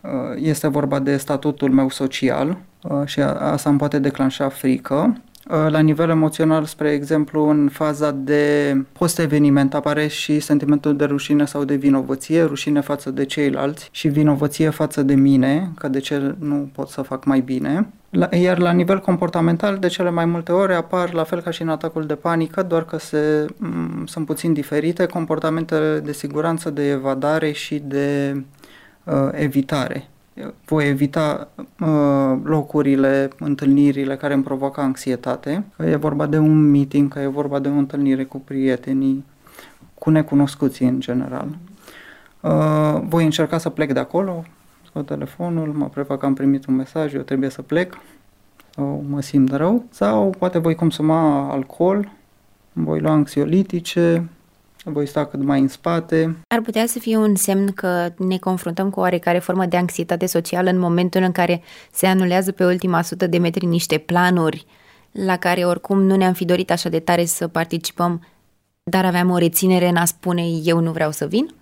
uh, 0.00 0.10
este 0.36 0.68
vorba 0.68 0.98
de 0.98 1.16
statutul 1.16 1.70
meu 1.70 1.88
social 1.88 2.58
uh, 2.82 3.06
și 3.06 3.20
asta 3.20 3.70
îmi 3.70 3.78
poate 3.78 3.98
declanșa 3.98 4.48
frică. 4.48 5.16
La 5.46 5.78
nivel 5.78 6.08
emoțional, 6.08 6.64
spre 6.64 6.90
exemplu, 6.90 7.48
în 7.48 7.68
faza 7.68 8.10
de 8.10 8.76
post-eveniment 8.92 9.74
apare 9.74 10.06
și 10.06 10.40
sentimentul 10.40 10.96
de 10.96 11.04
rușine 11.04 11.44
sau 11.44 11.64
de 11.64 11.74
vinovăție, 11.74 12.42
rușine 12.42 12.80
față 12.80 13.10
de 13.10 13.24
ceilalți 13.24 13.88
și 13.90 14.08
vinovăție 14.08 14.70
față 14.70 15.02
de 15.02 15.14
mine, 15.14 15.70
că 15.78 15.88
de 15.88 15.98
ce 15.98 16.34
nu 16.38 16.70
pot 16.72 16.88
să 16.88 17.02
fac 17.02 17.24
mai 17.24 17.40
bine. 17.40 17.86
La, 18.14 18.28
iar 18.36 18.58
la 18.58 18.70
nivel 18.70 19.00
comportamental, 19.00 19.78
de 19.78 19.86
cele 19.86 20.10
mai 20.10 20.24
multe 20.24 20.52
ori 20.52 20.74
apar, 20.74 21.12
la 21.12 21.24
fel 21.24 21.40
ca 21.40 21.50
și 21.50 21.62
în 21.62 21.68
atacul 21.68 22.06
de 22.06 22.14
panică, 22.14 22.62
doar 22.62 22.84
că 22.84 22.98
se, 22.98 23.46
m- 23.46 24.04
sunt 24.04 24.26
puțin 24.26 24.52
diferite, 24.52 25.06
comportamentele 25.06 25.98
de 25.98 26.12
siguranță, 26.12 26.70
de 26.70 26.90
evadare 26.90 27.52
și 27.52 27.78
de 27.78 28.36
uh, 29.04 29.28
evitare. 29.32 30.08
Voi 30.64 30.88
evita 30.88 31.48
uh, 31.80 32.38
locurile, 32.42 33.28
întâlnirile 33.38 34.16
care 34.16 34.34
îmi 34.34 34.42
provoacă 34.42 34.80
anxietate, 34.80 35.64
că 35.76 35.84
e 35.84 35.96
vorba 35.96 36.26
de 36.26 36.38
un 36.38 36.70
meeting, 36.70 37.12
că 37.12 37.18
e 37.18 37.26
vorba 37.26 37.58
de 37.58 37.68
o 37.68 37.72
întâlnire 37.72 38.24
cu 38.24 38.38
prietenii, 38.38 39.24
cu 39.94 40.10
necunoscuții 40.10 40.86
în 40.86 41.00
general. 41.00 41.48
Uh, 42.40 43.00
voi 43.08 43.24
încerca 43.24 43.58
să 43.58 43.68
plec 43.68 43.92
de 43.92 44.00
acolo, 44.00 44.44
scot 44.94 45.06
telefonul, 45.06 45.72
mă 45.72 45.88
prefac 45.88 46.18
că 46.18 46.26
am 46.26 46.34
primit 46.34 46.66
un 46.66 46.74
mesaj, 46.74 47.14
eu 47.14 47.20
trebuie 47.20 47.50
să 47.50 47.62
plec 47.62 47.98
sau 48.74 49.04
mă 49.08 49.20
simt 49.20 49.52
rău 49.52 49.84
sau 49.90 50.34
poate 50.38 50.58
voi 50.58 50.74
consuma 50.74 51.50
alcool, 51.50 52.12
voi 52.72 53.00
lua 53.00 53.12
anxiolitice, 53.12 54.28
voi 54.84 55.06
sta 55.06 55.26
cât 55.26 55.42
mai 55.42 55.60
în 55.60 55.68
spate. 55.68 56.36
Ar 56.48 56.60
putea 56.60 56.86
să 56.86 56.98
fie 56.98 57.16
un 57.16 57.34
semn 57.34 57.72
că 57.72 58.12
ne 58.18 58.38
confruntăm 58.38 58.90
cu 58.90 59.00
oarecare 59.00 59.38
formă 59.38 59.66
de 59.66 59.76
anxietate 59.76 60.26
socială 60.26 60.70
în 60.70 60.78
momentul 60.78 61.22
în 61.22 61.32
care 61.32 61.62
se 61.92 62.06
anulează 62.06 62.52
pe 62.52 62.64
ultima 62.64 63.02
sută 63.02 63.26
de 63.26 63.38
metri 63.38 63.66
niște 63.66 63.98
planuri 63.98 64.66
la 65.10 65.36
care 65.36 65.64
oricum 65.64 66.02
nu 66.02 66.16
ne-am 66.16 66.32
fi 66.32 66.44
dorit 66.44 66.70
așa 66.70 66.88
de 66.88 66.98
tare 66.98 67.24
să 67.24 67.48
participăm, 67.48 68.26
dar 68.82 69.04
aveam 69.04 69.30
o 69.30 69.38
reținere 69.38 69.88
în 69.88 69.96
a 69.96 70.04
spune 70.04 70.42
eu 70.64 70.80
nu 70.80 70.90
vreau 70.92 71.10
să 71.10 71.26
vin? 71.26 71.54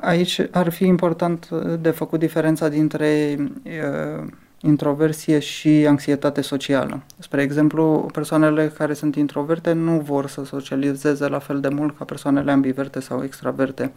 Aici 0.00 0.40
ar 0.50 0.70
fi 0.70 0.84
important 0.84 1.48
de 1.80 1.90
făcut 1.90 2.18
diferența 2.18 2.68
dintre 2.68 3.36
uh, 3.38 4.26
introversie 4.60 5.38
și 5.38 5.86
anxietate 5.88 6.40
socială. 6.40 7.02
Spre 7.18 7.42
exemplu, 7.42 8.08
persoanele 8.12 8.72
care 8.76 8.92
sunt 8.92 9.16
introverte 9.16 9.72
nu 9.72 10.00
vor 10.00 10.26
să 10.26 10.44
socializeze 10.44 11.28
la 11.28 11.38
fel 11.38 11.60
de 11.60 11.68
mult 11.68 11.98
ca 11.98 12.04
persoanele 12.04 12.50
ambiverte 12.50 13.00
sau 13.00 13.24
extraverte. 13.24 13.92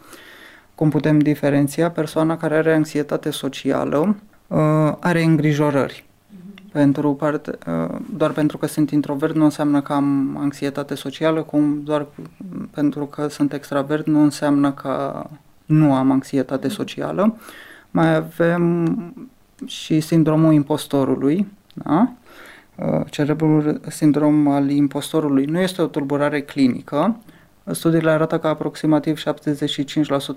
Cum 0.75 0.89
putem 0.89 1.19
diferenția? 1.19 1.91
Persoana 1.91 2.37
care 2.37 2.55
are 2.55 2.73
anxietate 2.73 3.29
socială 3.29 4.15
uh, 4.47 4.57
are 4.99 5.23
îngrijorări. 5.23 6.05
Pentru 6.71 7.13
parte, 7.13 7.57
uh, 7.67 7.95
doar 8.17 8.31
pentru 8.31 8.57
că 8.57 8.65
sunt 8.65 8.91
introvert 8.91 9.35
nu 9.35 9.43
înseamnă 9.43 9.81
că 9.81 9.93
am 9.93 10.37
anxietate 10.39 10.95
socială, 10.95 11.41
cum 11.41 11.81
doar 11.83 12.05
pentru 12.71 13.05
că 13.05 13.27
sunt 13.27 13.53
extravert 13.53 14.05
nu 14.05 14.21
înseamnă 14.21 14.71
că 14.71 15.25
nu 15.67 15.93
am 15.93 16.11
anxietate 16.11 16.67
socială. 16.67 17.37
Mai 17.91 18.15
avem 18.15 18.85
și 19.65 19.99
sindromul 19.99 20.53
impostorului, 20.53 21.47
da? 21.73 22.11
Uh, 22.75 23.01
cerebrul 23.09 23.81
sindrom 23.87 24.47
al 24.47 24.69
impostorului 24.69 25.45
nu 25.45 25.59
este 25.59 25.81
o 25.81 25.85
tulburare 25.85 26.41
clinică. 26.41 27.17
Studiile 27.71 28.09
arată 28.09 28.39
că 28.39 28.47
aproximativ 28.47 29.21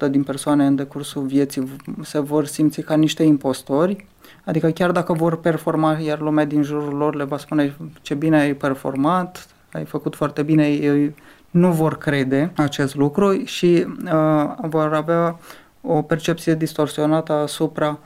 75% 0.06 0.10
din 0.10 0.22
persoane 0.22 0.66
în 0.66 0.74
decursul 0.74 1.22
vieții 1.22 1.76
se 2.02 2.20
vor 2.20 2.46
simți 2.46 2.80
ca 2.80 2.94
niște 2.94 3.22
impostori, 3.22 4.06
adică 4.44 4.70
chiar 4.70 4.90
dacă 4.90 5.12
vor 5.12 5.40
performa, 5.40 5.98
iar 5.98 6.20
lumea 6.20 6.44
din 6.44 6.62
jurul 6.62 6.96
lor 6.96 7.14
le 7.14 7.24
va 7.24 7.38
spune 7.38 7.76
ce 8.02 8.14
bine 8.14 8.40
ai 8.40 8.54
performat, 8.54 9.46
ai 9.72 9.84
făcut 9.84 10.14
foarte 10.14 10.42
bine, 10.42 10.68
ei 10.68 11.14
nu 11.50 11.72
vor 11.72 11.98
crede 11.98 12.52
acest 12.56 12.94
lucru 12.94 13.44
și 13.44 13.86
uh, 14.04 14.54
vor 14.62 14.94
avea 14.94 15.38
o 15.80 16.02
percepție 16.02 16.54
distorsionată 16.54 17.32
asupra 17.32 17.98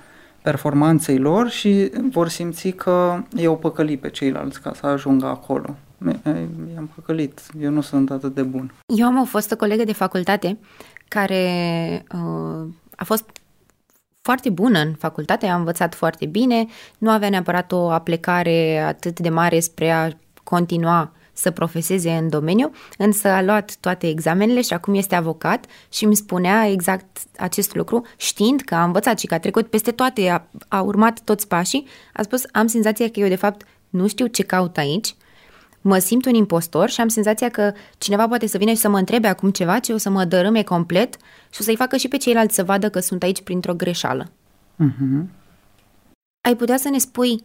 performanței 0.43 1.19
lor 1.19 1.49
și 1.49 1.91
vor 2.11 2.29
simți 2.29 2.69
că 2.69 3.23
eu 3.37 3.57
păcălit 3.57 4.01
pe 4.01 4.11
ceilalți 4.11 4.61
ca 4.61 4.73
să 4.75 4.87
ajungă 4.87 5.27
acolo. 5.27 5.77
I-am 6.75 6.91
păcălit, 6.95 7.41
eu 7.61 7.71
nu 7.71 7.81
sunt 7.81 8.11
atât 8.11 8.35
de 8.35 8.43
bun. 8.43 8.75
Eu 8.87 9.07
am 9.07 9.21
o 9.21 9.25
fostă 9.25 9.57
colegă 9.57 9.85
de 9.85 9.93
facultate 9.93 10.59
care 11.09 12.05
uh, 12.13 12.69
a 12.97 13.05
fost 13.05 13.25
foarte 14.23 14.51
bună 14.51 14.79
în 14.79 14.95
facultate, 14.95 15.47
a 15.47 15.55
învățat 15.55 15.95
foarte 15.95 16.27
bine, 16.27 16.67
nu 16.99 17.11
avea 17.11 17.29
neapărat 17.29 17.73
o 17.73 17.91
aplecare 17.91 18.79
atât 18.79 19.21
de 19.21 19.29
mare 19.29 19.61
spre 19.61 19.91
a 19.91 20.09
continua 20.43 21.13
să 21.35 21.51
profeseze 21.51 22.11
în 22.11 22.29
domeniu, 22.29 22.71
însă 22.99 23.29
a 23.29 23.43
luat 23.43 23.77
toate 23.81 24.09
examenele 24.09 24.61
și 24.61 24.73
acum 24.73 24.95
este 24.95 25.15
avocat 25.15 25.67
și 25.93 26.05
îmi 26.05 26.17
spunea 26.17 26.67
exact 26.67 27.19
acest 27.37 27.75
lucru, 27.75 28.07
știind 28.17 28.61
că 28.61 28.75
a 28.75 28.85
învățat 28.85 29.19
și 29.19 29.27
că 29.27 29.35
a 29.35 29.39
trecut 29.39 29.67
peste 29.67 29.91
toate, 29.91 30.29
a, 30.29 30.43
a 30.69 30.81
urmat 30.81 31.21
toți 31.21 31.49
pașii, 31.49 31.87
a 32.13 32.23
spus, 32.23 32.43
am 32.53 32.67
senzația 32.67 33.09
că 33.09 33.21
eu 33.21 33.29
de 33.29 33.35
fapt 33.35 33.67
nu 33.89 34.07
știu 34.09 34.27
ce 34.27 34.43
caut 34.43 34.77
aici, 34.77 35.15
mă 35.81 35.99
simt 35.99 36.25
un 36.27 36.35
impostor 36.35 36.91
și 36.91 37.01
am 37.01 37.09
senzația 37.09 37.49
că 37.49 37.73
cineva 37.99 38.29
poate 38.29 38.47
să 38.47 38.59
vină 38.59 38.71
și 38.71 38.77
să 38.77 38.89
mă 38.89 38.99
întrebe 38.99 39.29
acum 39.29 39.51
ceva 39.51 39.79
ce 39.79 39.93
o 39.93 39.97
să 39.97 40.11
mă 40.11 40.25
dărâme 40.25 40.63
complet 40.63 41.17
și 41.51 41.61
o 41.61 41.63
să-i 41.63 41.77
facă 41.77 41.97
și 41.97 42.09
pe 42.09 42.17
ceilalți 42.17 42.55
să 42.55 42.65
vadă 42.65 42.89
că 42.91 43.01
sunt 43.01 43.23
aici 43.23 43.43
printr-o 43.43 43.75
greșeală. 43.75 44.31
Uh-huh. 44.85 45.25
Ai 46.41 46.57
putea 46.57 46.77
să 46.77 46.89
ne 46.89 46.99
spui 46.99 47.45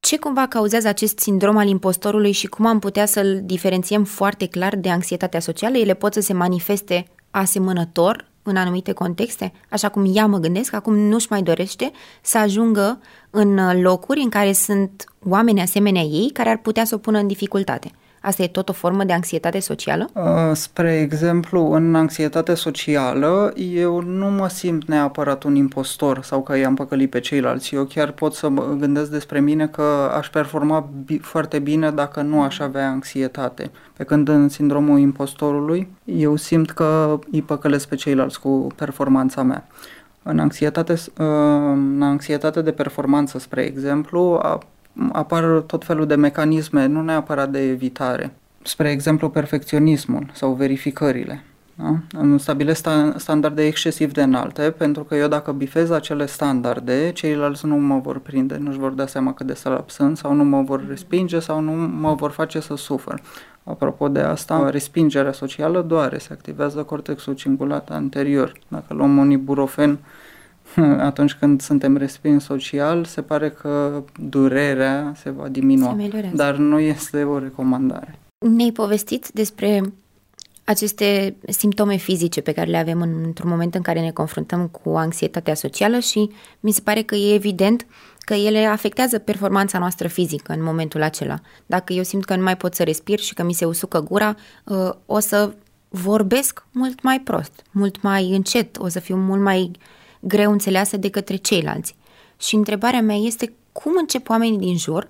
ce 0.00 0.18
cumva 0.18 0.46
cauzează 0.46 0.88
acest 0.88 1.18
sindrom 1.18 1.56
al 1.56 1.68
impostorului 1.68 2.32
și 2.32 2.46
cum 2.46 2.66
am 2.66 2.78
putea 2.78 3.06
să-l 3.06 3.40
diferențiem 3.44 4.04
foarte 4.04 4.46
clar 4.46 4.76
de 4.76 4.90
anxietatea 4.90 5.40
socială? 5.40 5.76
Ele 5.76 5.94
pot 5.94 6.12
să 6.12 6.20
se 6.20 6.32
manifeste 6.32 7.06
asemănător 7.30 8.28
în 8.42 8.56
anumite 8.56 8.92
contexte, 8.92 9.52
așa 9.70 9.88
cum 9.88 10.10
ea 10.14 10.26
mă 10.26 10.38
gândesc, 10.38 10.72
acum 10.74 10.96
nu-și 10.96 11.26
mai 11.30 11.42
dorește 11.42 11.90
să 12.22 12.38
ajungă 12.38 13.00
în 13.30 13.80
locuri 13.80 14.20
în 14.20 14.28
care 14.28 14.52
sunt 14.52 15.04
oameni 15.28 15.60
asemenea 15.60 16.02
ei 16.02 16.30
care 16.32 16.48
ar 16.48 16.58
putea 16.58 16.84
să 16.84 16.94
o 16.94 16.98
pună 16.98 17.18
în 17.18 17.26
dificultate. 17.26 17.90
Asta 18.22 18.42
e 18.42 18.46
tot 18.46 18.68
o 18.68 18.72
formă 18.72 19.04
de 19.04 19.12
anxietate 19.12 19.60
socială? 19.60 20.08
Uh, 20.14 20.22
spre 20.52 20.98
exemplu, 20.98 21.70
în 21.72 21.94
anxietate 21.94 22.54
socială, 22.54 23.52
eu 23.56 24.00
nu 24.00 24.26
mă 24.26 24.48
simt 24.48 24.88
neapărat 24.88 25.42
un 25.42 25.54
impostor 25.54 26.22
sau 26.22 26.42
că 26.42 26.56
i-am 26.56 26.74
păcălit 26.74 27.10
pe 27.10 27.20
ceilalți. 27.20 27.74
Eu 27.74 27.84
chiar 27.84 28.10
pot 28.10 28.34
să 28.34 28.48
mă 28.48 28.76
gândesc 28.78 29.10
despre 29.10 29.40
mine 29.40 29.66
că 29.66 30.12
aș 30.16 30.28
performa 30.28 30.88
bi- 31.04 31.18
foarte 31.18 31.58
bine 31.58 31.90
dacă 31.90 32.22
nu 32.22 32.42
aș 32.42 32.58
avea 32.58 32.88
anxietate. 32.88 33.70
Pe 33.96 34.04
când 34.04 34.28
în 34.28 34.48
sindromul 34.48 34.98
impostorului, 34.98 35.88
eu 36.04 36.36
simt 36.36 36.70
că 36.70 37.18
îi 37.32 37.42
păcălesc 37.42 37.88
pe 37.88 37.94
ceilalți 37.94 38.40
cu 38.40 38.66
performanța 38.76 39.42
mea. 39.42 39.66
În 40.22 40.38
anxietate, 40.38 40.92
uh, 40.92 41.26
în 41.72 42.02
anxietate 42.02 42.62
de 42.62 42.72
performanță, 42.72 43.38
spre 43.38 43.62
exemplu, 43.62 44.40
apar 45.12 45.44
tot 45.66 45.84
felul 45.84 46.06
de 46.06 46.14
mecanisme, 46.14 46.86
nu 46.86 47.02
neapărat 47.02 47.50
de 47.50 47.68
evitare. 47.68 48.34
Spre 48.62 48.90
exemplu, 48.90 49.28
perfecționismul 49.28 50.30
sau 50.32 50.52
verificările. 50.52 51.44
Da? 51.74 52.20
Îmi 52.20 52.40
stabilesc 52.40 52.88
standarde 53.16 53.66
excesiv 53.66 54.12
de 54.12 54.22
înalte, 54.22 54.70
pentru 54.70 55.04
că 55.04 55.14
eu 55.14 55.28
dacă 55.28 55.52
bifez 55.52 55.90
acele 55.90 56.26
standarde, 56.26 57.12
ceilalți 57.12 57.66
nu 57.66 57.76
mă 57.76 57.98
vor 57.98 58.18
prinde, 58.18 58.56
nu-și 58.56 58.78
vor 58.78 58.90
da 58.90 59.06
seama 59.06 59.32
cât 59.32 59.46
de 59.46 59.54
slab 59.54 59.90
sunt 59.90 60.16
sau 60.16 60.34
nu 60.34 60.44
mă 60.44 60.62
vor 60.62 60.88
respinge 60.88 61.38
sau 61.38 61.60
nu 61.60 61.72
mă 61.72 62.14
vor 62.14 62.30
face 62.30 62.60
să 62.60 62.76
sufăr. 62.76 63.20
Apropo 63.64 64.08
de 64.08 64.20
asta, 64.20 64.70
respingerea 64.70 65.32
socială 65.32 65.82
doare, 65.82 66.18
se 66.18 66.32
activează 66.32 66.82
cortexul 66.82 67.34
cingulat 67.34 67.90
anterior. 67.90 68.52
Dacă 68.68 68.94
luăm 68.94 69.16
un 69.16 69.30
iburofen, 69.30 69.98
atunci 71.10 71.34
când 71.34 71.60
suntem 71.60 71.96
respins 71.96 72.44
social, 72.44 73.04
se 73.04 73.22
pare 73.22 73.50
că 73.50 74.02
durerea 74.28 75.12
se 75.16 75.30
va 75.30 75.48
diminua, 75.48 75.96
se 75.98 76.30
dar 76.34 76.56
nu 76.56 76.78
este 76.78 77.24
o 77.24 77.38
recomandare. 77.38 78.18
Ne-ai 78.38 78.70
povestit 78.70 79.28
despre 79.28 79.82
aceste 80.64 81.36
simptome 81.48 81.96
fizice 81.96 82.40
pe 82.40 82.52
care 82.52 82.70
le 82.70 82.76
avem 82.76 83.00
într-un 83.00 83.50
moment 83.50 83.74
în 83.74 83.82
care 83.82 84.00
ne 84.00 84.10
confruntăm 84.10 84.66
cu 84.66 84.90
anxietatea 84.90 85.54
socială 85.54 85.98
și 85.98 86.30
mi 86.60 86.72
se 86.72 86.80
pare 86.80 87.02
că 87.02 87.14
e 87.14 87.34
evident 87.34 87.86
că 88.18 88.34
ele 88.34 88.64
afectează 88.64 89.18
performanța 89.18 89.78
noastră 89.78 90.08
fizică 90.08 90.52
în 90.52 90.62
momentul 90.62 91.02
acela. 91.02 91.40
Dacă 91.66 91.92
eu 91.92 92.02
simt 92.02 92.24
că 92.24 92.36
nu 92.36 92.42
mai 92.42 92.56
pot 92.56 92.74
să 92.74 92.82
respir 92.82 93.18
și 93.18 93.34
că 93.34 93.42
mi 93.42 93.52
se 93.52 93.64
usucă 93.64 94.00
gura, 94.00 94.36
uh, 94.64 94.90
o 95.06 95.18
să 95.18 95.54
vorbesc 95.88 96.66
mult 96.72 97.02
mai 97.02 97.20
prost, 97.20 97.62
mult 97.70 98.02
mai 98.02 98.34
încet, 98.34 98.78
o 98.78 98.88
să 98.88 99.00
fiu 99.00 99.16
mult 99.16 99.40
mai 99.40 99.70
greu 100.20 100.50
înțeleasă 100.50 100.96
de 100.96 101.10
către 101.10 101.36
ceilalți. 101.36 101.96
Și 102.38 102.54
întrebarea 102.54 103.02
mea 103.02 103.16
este 103.16 103.52
cum 103.72 103.92
încep 103.98 104.28
oamenii 104.28 104.58
din 104.58 104.76
jur 104.76 105.06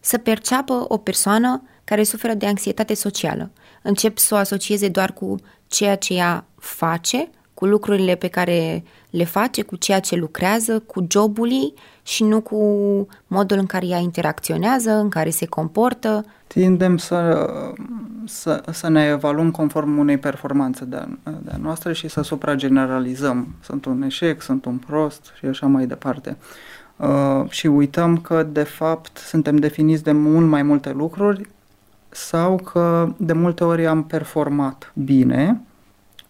să 0.00 0.18
perceapă 0.18 0.84
o 0.88 0.96
persoană 0.96 1.62
care 1.84 2.02
suferă 2.02 2.34
de 2.34 2.46
anxietate 2.46 2.94
socială. 2.94 3.50
Încep 3.82 4.18
să 4.18 4.34
o 4.34 4.38
asocieze 4.38 4.88
doar 4.88 5.12
cu 5.12 5.36
ceea 5.66 5.96
ce 5.96 6.14
ea 6.14 6.46
face, 6.58 7.30
cu 7.60 7.66
lucrurile 7.66 8.14
pe 8.14 8.28
care 8.28 8.84
le 9.10 9.24
face, 9.24 9.62
cu 9.62 9.76
ceea 9.76 10.00
ce 10.00 10.16
lucrează, 10.16 10.78
cu 10.78 11.06
jobul 11.10 11.50
ei 11.50 11.74
și 12.02 12.24
nu 12.24 12.40
cu 12.40 12.56
modul 13.26 13.58
în 13.58 13.66
care 13.66 13.86
ea 13.86 13.98
interacționează, 13.98 14.90
în 14.90 15.08
care 15.08 15.30
se 15.30 15.46
comportă. 15.46 16.24
Tindem 16.46 16.96
să, 16.96 17.48
să, 18.24 18.62
să 18.70 18.88
ne 18.88 19.04
evaluăm 19.04 19.50
conform 19.50 19.98
unei 19.98 20.18
performanțe 20.18 20.84
de-a, 20.84 21.08
de-a 21.22 21.56
noastră 21.62 21.92
și 21.92 22.08
să 22.08 22.22
suprageneralizăm. 22.22 23.48
Sunt 23.62 23.84
un 23.84 24.02
eșec, 24.02 24.42
sunt 24.42 24.64
un 24.64 24.76
prost 24.76 25.32
și 25.38 25.46
așa 25.46 25.66
mai 25.66 25.86
departe. 25.86 26.36
Uh, 26.96 27.50
și 27.50 27.66
uităm 27.66 28.16
că, 28.16 28.42
de 28.42 28.62
fapt, 28.62 29.16
suntem 29.16 29.56
definiți 29.56 30.02
de 30.02 30.12
mult 30.12 30.46
mai 30.46 30.62
multe 30.62 30.92
lucruri 30.92 31.48
sau 32.08 32.56
că 32.56 33.12
de 33.16 33.32
multe 33.32 33.64
ori 33.64 33.86
am 33.86 34.04
performat 34.04 34.92
bine 34.94 35.60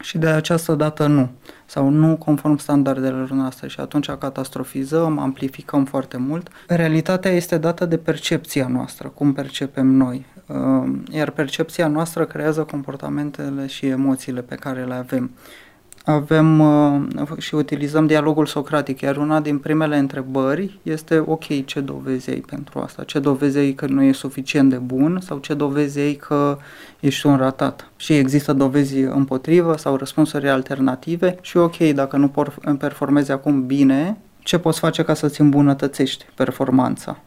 și 0.00 0.18
de 0.18 0.26
această 0.26 0.74
dată 0.74 1.06
nu, 1.06 1.30
sau 1.66 1.88
nu 1.88 2.16
conform 2.16 2.56
standardelor 2.56 3.30
noastre. 3.30 3.68
Și 3.68 3.80
atunci 3.80 4.10
catastrofizăm, 4.10 5.18
amplificăm 5.18 5.84
foarte 5.84 6.16
mult. 6.16 6.48
Realitatea 6.66 7.30
este 7.30 7.58
dată 7.58 7.86
de 7.86 7.96
percepția 7.96 8.66
noastră, 8.66 9.08
cum 9.08 9.32
percepem 9.32 9.86
noi, 9.86 10.26
uh, 10.46 10.92
iar 11.10 11.30
percepția 11.30 11.86
noastră 11.86 12.24
creează 12.24 12.62
comportamentele 12.62 13.66
și 13.66 13.86
emoțiile 13.86 14.40
pe 14.40 14.54
care 14.54 14.84
le 14.84 14.94
avem 14.94 15.30
avem 16.04 16.60
uh, 16.60 17.28
și 17.38 17.54
utilizăm 17.54 18.06
dialogul 18.06 18.46
socratic, 18.46 19.00
iar 19.00 19.16
una 19.16 19.40
din 19.40 19.58
primele 19.58 19.96
întrebări 19.96 20.78
este 20.82 21.22
ok, 21.26 21.64
ce 21.64 21.80
dovezi 21.80 22.30
ai 22.30 22.40
pentru 22.40 22.78
asta? 22.78 23.04
Ce 23.04 23.18
dovezi 23.18 23.58
ai 23.58 23.72
că 23.72 23.86
nu 23.86 24.02
e 24.02 24.12
suficient 24.12 24.70
de 24.70 24.76
bun 24.76 25.20
sau 25.22 25.38
ce 25.38 25.54
dovezi 25.54 25.98
ai 25.98 26.12
că 26.12 26.58
ești 27.00 27.26
un 27.26 27.36
ratat? 27.36 27.90
Și 27.96 28.12
există 28.12 28.52
dovezi 28.52 28.98
împotrivă 28.98 29.76
sau 29.76 29.96
răspunsuri 29.96 30.48
alternative 30.48 31.36
și 31.40 31.56
ok, 31.56 31.76
dacă 31.76 32.16
nu 32.16 32.32
performezi 32.78 33.32
acum 33.32 33.66
bine, 33.66 34.16
ce 34.38 34.58
poți 34.58 34.78
face 34.78 35.02
ca 35.02 35.14
să-ți 35.14 35.40
îmbunătățești 35.40 36.26
performanța? 36.34 37.18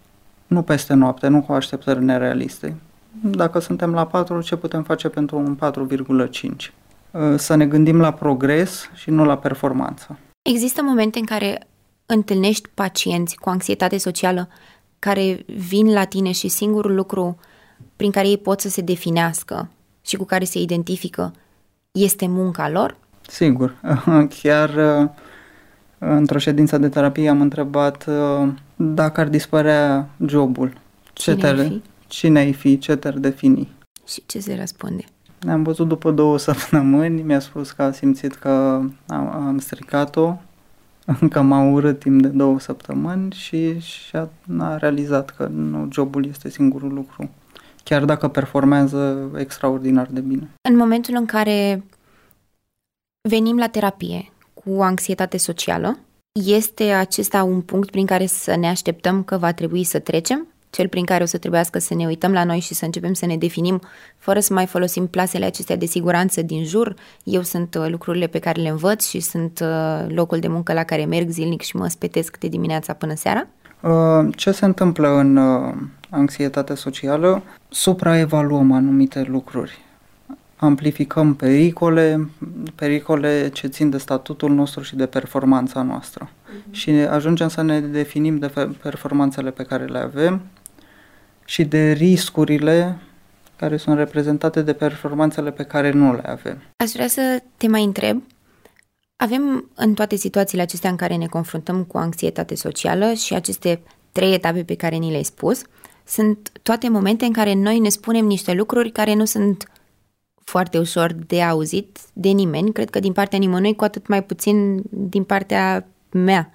Nu 0.47 0.61
peste 0.61 0.93
noapte, 0.93 1.27
nu 1.27 1.41
cu 1.41 1.51
așteptări 1.51 2.03
nerealiste. 2.03 2.75
Dacă 3.21 3.59
suntem 3.59 3.93
la 3.93 4.05
4, 4.05 4.41
ce 4.41 4.55
putem 4.55 4.83
face 4.83 5.09
pentru 5.09 5.37
un 5.37 5.57
4,5? 5.71 6.71
Uh, 7.13 7.33
să 7.37 7.55
ne 7.55 7.65
gândim 7.65 7.99
la 7.99 8.13
progres 8.13 8.89
și 8.93 9.09
nu 9.09 9.25
la 9.25 9.37
performanță. 9.37 10.17
Există 10.41 10.81
momente 10.81 11.19
în 11.19 11.25
care 11.25 11.67
întâlnești 12.05 12.69
pacienți 12.73 13.35
cu 13.35 13.49
anxietate 13.49 13.97
socială 13.97 14.49
care 14.99 15.45
vin 15.67 15.91
la 15.91 16.05
tine 16.05 16.31
și 16.31 16.47
singurul 16.47 16.95
lucru 16.95 17.37
prin 17.95 18.11
care 18.11 18.27
ei 18.27 18.37
pot 18.37 18.59
să 18.59 18.69
se 18.69 18.81
definească 18.81 19.69
și 20.01 20.15
cu 20.15 20.23
care 20.23 20.43
se 20.43 20.59
identifică 20.59 21.33
este 21.91 22.27
munca 22.27 22.69
lor? 22.69 22.97
Sigur. 23.27 23.75
Chiar 24.41 24.69
uh, 24.69 25.09
într-o 25.97 26.37
ședință 26.37 26.77
de 26.77 26.89
terapie 26.89 27.29
am 27.29 27.41
întrebat 27.41 28.05
uh, 28.07 28.49
dacă 28.75 29.21
ar 29.21 29.27
dispărea 29.27 30.09
jobul. 30.25 30.73
Ce 31.13 31.35
cine, 31.35 31.53
te, 31.53 31.63
fi? 31.63 31.81
cine 32.07 32.39
ai 32.39 32.53
fi? 32.53 32.77
Ce 32.77 32.95
te-ar 32.95 33.17
defini? 33.17 33.71
Și 34.07 34.23
ce 34.25 34.39
se 34.39 34.55
răspunde? 34.55 35.03
Ne-am 35.43 35.63
văzut 35.63 35.87
după 35.87 36.11
două 36.11 36.37
săptămâni, 36.37 37.21
mi-a 37.21 37.39
spus 37.39 37.71
că 37.71 37.81
a 37.81 37.91
simțit 37.91 38.35
că 38.35 38.49
am, 39.07 39.27
am 39.47 39.59
stricat-o, 39.59 40.37
că 41.31 41.41
m-a 41.41 41.63
urât 41.63 41.99
timp 41.99 42.21
de 42.21 42.27
două 42.27 42.59
săptămâni 42.59 43.31
și, 43.31 43.79
și 43.79 44.15
a, 44.15 44.29
a 44.59 44.77
realizat 44.77 45.29
că 45.29 45.45
nu, 45.45 45.87
jobul 45.91 46.25
este 46.25 46.49
singurul 46.49 46.93
lucru, 46.93 47.29
chiar 47.83 48.05
dacă 48.05 48.27
performează 48.27 49.29
extraordinar 49.37 50.07
de 50.11 50.19
bine. 50.19 50.49
În 50.69 50.75
momentul 50.75 51.15
în 51.17 51.25
care 51.25 51.83
venim 53.29 53.57
la 53.57 53.67
terapie 53.67 54.31
cu 54.53 54.81
anxietate 54.81 55.37
socială, 55.37 55.97
este 56.45 56.83
acesta 56.83 57.43
un 57.43 57.61
punct 57.61 57.89
prin 57.89 58.05
care 58.05 58.25
să 58.25 58.55
ne 58.55 58.67
așteptăm 58.67 59.23
că 59.23 59.37
va 59.37 59.53
trebui 59.53 59.83
să 59.83 59.99
trecem? 59.99 60.47
Cel 60.73 60.87
prin 60.87 61.05
care 61.05 61.23
o 61.23 61.25
să 61.25 61.37
trebuiască 61.37 61.79
să 61.79 61.93
ne 61.93 62.05
uităm 62.05 62.31
la 62.31 62.43
noi 62.43 62.59
și 62.59 62.73
să 62.73 62.85
începem 62.85 63.13
să 63.13 63.25
ne 63.25 63.37
definim 63.37 63.81
fără 64.17 64.39
să 64.39 64.53
mai 64.53 64.65
folosim 64.65 65.07
plasele 65.07 65.45
acestea 65.45 65.75
de 65.75 65.85
siguranță 65.85 66.41
din 66.41 66.65
jur. 66.65 66.95
Eu 67.23 67.41
sunt 67.41 67.75
uh, 67.79 67.85
lucrurile 67.89 68.27
pe 68.27 68.39
care 68.39 68.61
le 68.61 68.69
învăț 68.69 69.07
și 69.07 69.19
sunt 69.19 69.59
uh, 69.63 70.15
locul 70.15 70.39
de 70.39 70.47
muncă 70.47 70.73
la 70.73 70.83
care 70.83 71.05
merg 71.05 71.29
zilnic 71.29 71.61
și 71.61 71.75
mă 71.75 71.87
spetesc 71.87 72.37
de 72.37 72.47
dimineața 72.47 72.93
până 72.93 73.15
seara. 73.15 73.47
Uh, 73.81 74.27
ce 74.35 74.51
se 74.51 74.65
întâmplă 74.65 75.07
în 75.07 75.39
anxietate 76.09 76.75
socială? 76.75 77.43
Supraevaluăm 77.69 78.71
anumite 78.71 79.25
lucruri. 79.27 79.77
Amplificăm 80.55 81.33
pericole, 81.33 82.29
pericole 82.75 83.49
ce 83.49 83.67
țin 83.67 83.89
de 83.89 83.97
statutul 83.97 84.51
nostru 84.51 84.81
și 84.81 84.95
de 84.95 85.05
performanța 85.05 85.81
noastră. 85.81 86.29
Uh-huh. 86.29 86.71
Și 86.71 86.89
ajungem 86.89 87.47
să 87.47 87.61
ne 87.61 87.79
definim 87.79 88.37
de 88.37 88.51
performanțele 88.81 89.51
pe 89.51 89.63
care 89.63 89.85
le 89.85 89.97
avem 89.97 90.41
și 91.45 91.63
de 91.63 91.91
riscurile 91.91 92.97
care 93.55 93.77
sunt 93.77 93.97
reprezentate 93.97 94.61
de 94.61 94.73
performanțele 94.73 95.51
pe 95.51 95.63
care 95.63 95.91
nu 95.91 96.13
le 96.13 96.23
avem. 96.25 96.61
Aș 96.77 96.91
vrea 96.91 97.07
să 97.07 97.41
te 97.57 97.67
mai 97.67 97.83
întreb, 97.83 98.23
avem 99.15 99.69
în 99.75 99.93
toate 99.93 100.15
situațiile 100.15 100.63
acestea 100.63 100.89
în 100.89 100.95
care 100.95 101.15
ne 101.15 101.25
confruntăm 101.25 101.83
cu 101.83 101.97
anxietate 101.97 102.55
socială 102.55 103.13
și 103.13 103.33
aceste 103.33 103.81
trei 104.11 104.33
etape 104.33 104.63
pe 104.63 104.75
care 104.75 104.95
ni 104.95 105.09
le-ai 105.09 105.23
spus, 105.23 105.61
sunt 106.05 106.51
toate 106.61 106.89
momente 106.89 107.25
în 107.25 107.31
care 107.31 107.53
noi 107.53 107.79
ne 107.79 107.89
spunem 107.89 108.25
niște 108.25 108.53
lucruri 108.53 108.91
care 108.91 109.13
nu 109.13 109.25
sunt 109.25 109.71
foarte 110.43 110.77
ușor 110.77 111.13
de 111.13 111.41
auzit 111.41 111.99
de 112.13 112.29
nimeni, 112.29 112.71
cred 112.71 112.89
că 112.89 112.99
din 112.99 113.13
partea 113.13 113.39
nimănui, 113.39 113.75
cu 113.75 113.83
atât 113.83 114.07
mai 114.07 114.23
puțin 114.23 114.81
din 114.89 115.23
partea 115.23 115.87
mea. 116.11 116.51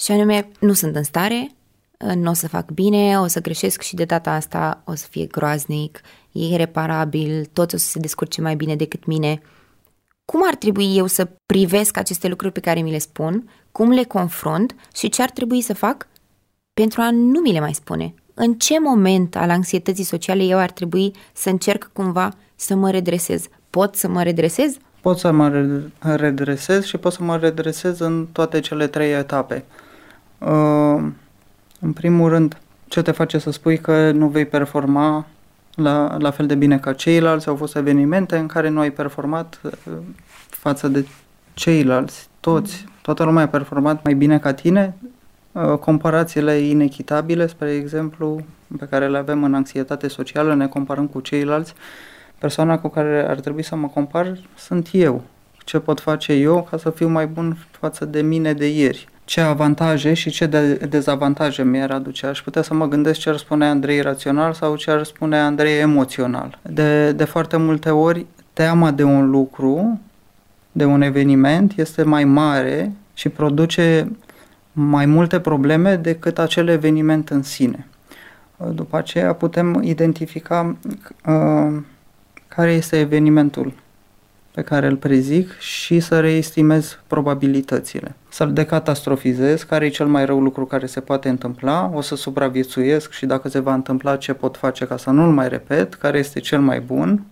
Și 0.00 0.12
anume, 0.12 0.48
nu 0.60 0.72
sunt 0.72 0.96
în 0.96 1.02
stare, 1.02 1.50
nu 2.14 2.30
o 2.30 2.32
să 2.32 2.48
fac 2.48 2.70
bine, 2.70 3.20
o 3.20 3.26
să 3.26 3.40
greșesc 3.40 3.82
și 3.82 3.94
de 3.94 4.04
data 4.04 4.30
asta 4.30 4.82
o 4.84 4.94
să 4.94 5.06
fie 5.10 5.26
groaznic, 5.26 6.00
e 6.32 6.46
irreparabil, 6.46 7.48
toți 7.52 7.74
o 7.74 7.78
să 7.78 7.86
se 7.86 7.98
descurce 7.98 8.40
mai 8.40 8.56
bine 8.56 8.76
decât 8.76 9.04
mine. 9.04 9.40
Cum 10.24 10.40
ar 10.46 10.54
trebui 10.54 10.96
eu 10.96 11.06
să 11.06 11.28
privesc 11.46 11.96
aceste 11.96 12.28
lucruri 12.28 12.52
pe 12.52 12.60
care 12.60 12.80
mi 12.80 12.90
le 12.90 12.98
spun, 12.98 13.50
cum 13.72 13.90
le 13.90 14.04
confrunt 14.04 14.74
și 14.94 15.08
ce 15.08 15.22
ar 15.22 15.30
trebui 15.30 15.60
să 15.60 15.74
fac 15.74 16.06
pentru 16.74 17.00
a 17.00 17.10
nu 17.10 17.40
mi 17.40 17.52
le 17.52 17.60
mai 17.60 17.74
spune? 17.74 18.14
În 18.34 18.54
ce 18.54 18.80
moment 18.80 19.36
al 19.36 19.50
anxietății 19.50 20.04
sociale 20.04 20.42
eu 20.42 20.58
ar 20.58 20.70
trebui 20.70 21.12
să 21.32 21.48
încerc 21.48 21.90
cumva 21.92 22.32
să 22.54 22.74
mă 22.74 22.90
redresez? 22.90 23.46
Pot 23.70 23.96
să 23.96 24.08
mă 24.08 24.22
redresez? 24.22 24.76
Pot 25.00 25.18
să 25.18 25.30
mă 25.30 25.70
redresez 26.02 26.84
și 26.84 26.96
pot 26.96 27.12
să 27.12 27.22
mă 27.22 27.36
redresez 27.36 27.98
în 27.98 28.26
toate 28.32 28.60
cele 28.60 28.86
trei 28.86 29.12
etape. 29.12 29.64
Uh, 30.38 31.06
în 31.80 31.92
primul 31.92 32.28
rând, 32.28 32.58
ce 32.88 33.02
te 33.02 33.10
face 33.10 33.38
să 33.38 33.50
spui 33.50 33.78
că 33.78 34.10
nu 34.10 34.28
vei 34.28 34.46
performa 34.46 35.26
la, 35.74 36.16
la 36.18 36.30
fel 36.30 36.46
de 36.46 36.54
bine 36.54 36.78
ca 36.78 36.92
ceilalți? 36.92 37.48
Au 37.48 37.56
fost 37.56 37.76
evenimente 37.76 38.36
în 38.36 38.46
care 38.46 38.68
nu 38.68 38.80
ai 38.80 38.90
performat 38.90 39.60
uh, 39.62 39.92
față 40.48 40.88
de 40.88 41.06
ceilalți, 41.54 42.28
toți, 42.40 42.84
toată 43.02 43.24
lumea 43.24 43.44
a 43.44 43.48
performat 43.48 44.04
mai 44.04 44.14
bine 44.14 44.38
ca 44.38 44.54
tine, 44.54 44.94
uh, 45.52 45.78
comparațiile 45.78 46.58
inechitabile, 46.58 47.46
spre 47.46 47.70
exemplu, 47.70 48.44
pe 48.78 48.86
care 48.86 49.08
le 49.08 49.18
avem 49.18 49.44
în 49.44 49.54
anxietate 49.54 50.08
socială, 50.08 50.54
ne 50.54 50.66
comparăm 50.66 51.06
cu 51.06 51.20
ceilalți, 51.20 51.74
persoana 52.38 52.78
cu 52.78 52.88
care 52.88 53.28
ar 53.28 53.40
trebui 53.40 53.62
să 53.62 53.76
mă 53.76 53.88
compar 53.88 54.38
sunt 54.56 54.88
eu. 54.92 55.22
Ce 55.64 55.78
pot 55.78 56.00
face 56.00 56.32
eu 56.32 56.66
ca 56.70 56.76
să 56.76 56.90
fiu 56.90 57.08
mai 57.08 57.26
bun 57.26 57.56
față 57.70 58.04
de 58.04 58.22
mine 58.22 58.52
de 58.52 58.68
ieri? 58.68 59.08
Ce 59.28 59.40
avantaje 59.40 60.14
și 60.14 60.30
ce 60.30 60.46
de- 60.46 60.74
dezavantaje 60.74 61.62
mi-ar 61.62 61.90
aduce? 61.90 62.26
Aș 62.26 62.42
putea 62.42 62.62
să 62.62 62.74
mă 62.74 62.88
gândesc 62.88 63.20
ce 63.20 63.28
ar 63.28 63.36
spune 63.36 63.66
Andrei 63.66 64.00
rațional 64.00 64.52
sau 64.52 64.76
ce 64.76 64.90
ar 64.90 65.04
spune 65.04 65.38
Andrei 65.38 65.78
emoțional. 65.78 66.58
De, 66.62 67.12
de 67.12 67.24
foarte 67.24 67.56
multe 67.56 67.90
ori, 67.90 68.26
teama 68.52 68.90
de 68.90 69.02
un 69.02 69.30
lucru, 69.30 70.00
de 70.72 70.84
un 70.84 71.02
eveniment, 71.02 71.72
este 71.76 72.02
mai 72.02 72.24
mare 72.24 72.92
și 73.14 73.28
produce 73.28 74.12
mai 74.72 75.06
multe 75.06 75.40
probleme 75.40 75.96
decât 75.96 76.38
acel 76.38 76.68
eveniment 76.68 77.28
în 77.30 77.42
sine. 77.42 77.86
După 78.72 78.96
aceea 78.96 79.32
putem 79.32 79.82
identifica 79.82 80.76
uh, 81.26 81.76
care 82.48 82.72
este 82.72 82.98
evenimentul 82.98 83.72
pe 84.58 84.64
care 84.64 84.86
îl 84.86 84.96
prezic 84.96 85.58
și 85.58 86.00
să 86.00 86.20
reestimez 86.20 86.98
probabilitățile. 87.06 88.14
Să-l 88.28 88.52
decatastrofizez, 88.52 89.62
care 89.62 89.86
e 89.86 89.88
cel 89.88 90.06
mai 90.06 90.24
rău 90.24 90.40
lucru 90.40 90.64
care 90.66 90.86
se 90.86 91.00
poate 91.00 91.28
întâmpla, 91.28 91.90
o 91.94 92.00
să 92.00 92.16
supraviețuiesc 92.16 93.12
și 93.12 93.26
dacă 93.26 93.48
se 93.48 93.58
va 93.58 93.74
întâmpla 93.74 94.16
ce 94.16 94.32
pot 94.32 94.56
face 94.56 94.86
ca 94.86 94.96
să 94.96 95.10
nu-l 95.10 95.32
mai 95.32 95.48
repet, 95.48 95.94
care 95.94 96.18
este 96.18 96.40
cel 96.40 96.60
mai 96.60 96.80
bun 96.80 97.24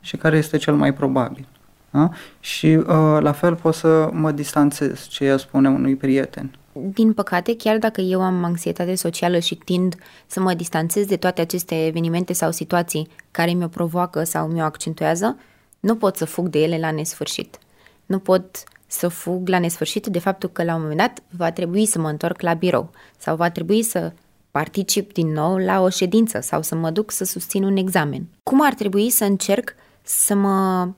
și 0.00 0.16
care 0.16 0.36
este 0.36 0.56
cel 0.56 0.74
mai 0.74 0.94
probabil. 0.94 1.46
Da? 1.90 2.08
Și 2.40 2.66
uh, 2.66 2.84
la 3.20 3.32
fel 3.32 3.54
pot 3.54 3.74
să 3.74 4.08
mă 4.12 4.30
distanțez, 4.30 5.06
ce 5.08 5.24
ea 5.24 5.36
spune 5.36 5.68
unui 5.68 5.96
prieten. 5.96 6.50
Din 6.72 7.12
păcate, 7.12 7.56
chiar 7.56 7.78
dacă 7.78 8.00
eu 8.00 8.22
am 8.22 8.44
anxietate 8.44 8.94
socială 8.94 9.38
și 9.38 9.54
tind 9.54 9.94
să 10.26 10.40
mă 10.40 10.54
distanțez 10.54 11.06
de 11.06 11.16
toate 11.16 11.40
aceste 11.40 11.86
evenimente 11.86 12.32
sau 12.32 12.50
situații 12.50 13.08
care 13.30 13.50
mi-o 13.50 13.68
provoacă 13.68 14.24
sau 14.24 14.46
mi-o 14.46 14.64
accentuează, 14.64 15.36
nu 15.80 15.96
pot 15.96 16.16
să 16.16 16.24
fug 16.24 16.48
de 16.48 16.62
ele 16.62 16.78
la 16.78 16.90
nesfârșit. 16.90 17.58
Nu 18.06 18.18
pot 18.18 18.64
să 18.86 19.08
fug 19.08 19.48
la 19.48 19.58
nesfârșit 19.58 20.06
de 20.06 20.18
faptul 20.18 20.48
că 20.48 20.64
la 20.64 20.74
un 20.74 20.80
moment 20.80 20.98
dat 20.98 21.22
va 21.28 21.52
trebui 21.52 21.86
să 21.86 21.98
mă 21.98 22.08
întorc 22.08 22.40
la 22.40 22.54
birou 22.54 22.90
sau 23.18 23.36
va 23.36 23.50
trebui 23.50 23.82
să 23.82 24.12
particip 24.50 25.12
din 25.12 25.32
nou 25.32 25.56
la 25.56 25.80
o 25.80 25.88
ședință 25.88 26.40
sau 26.40 26.62
să 26.62 26.74
mă 26.74 26.90
duc 26.90 27.10
să 27.10 27.24
susțin 27.24 27.64
un 27.64 27.76
examen. 27.76 28.26
Cum 28.42 28.64
ar 28.64 28.74
trebui 28.74 29.10
să 29.10 29.24
încerc 29.24 29.74
să 30.02 30.34
mă 30.34 30.88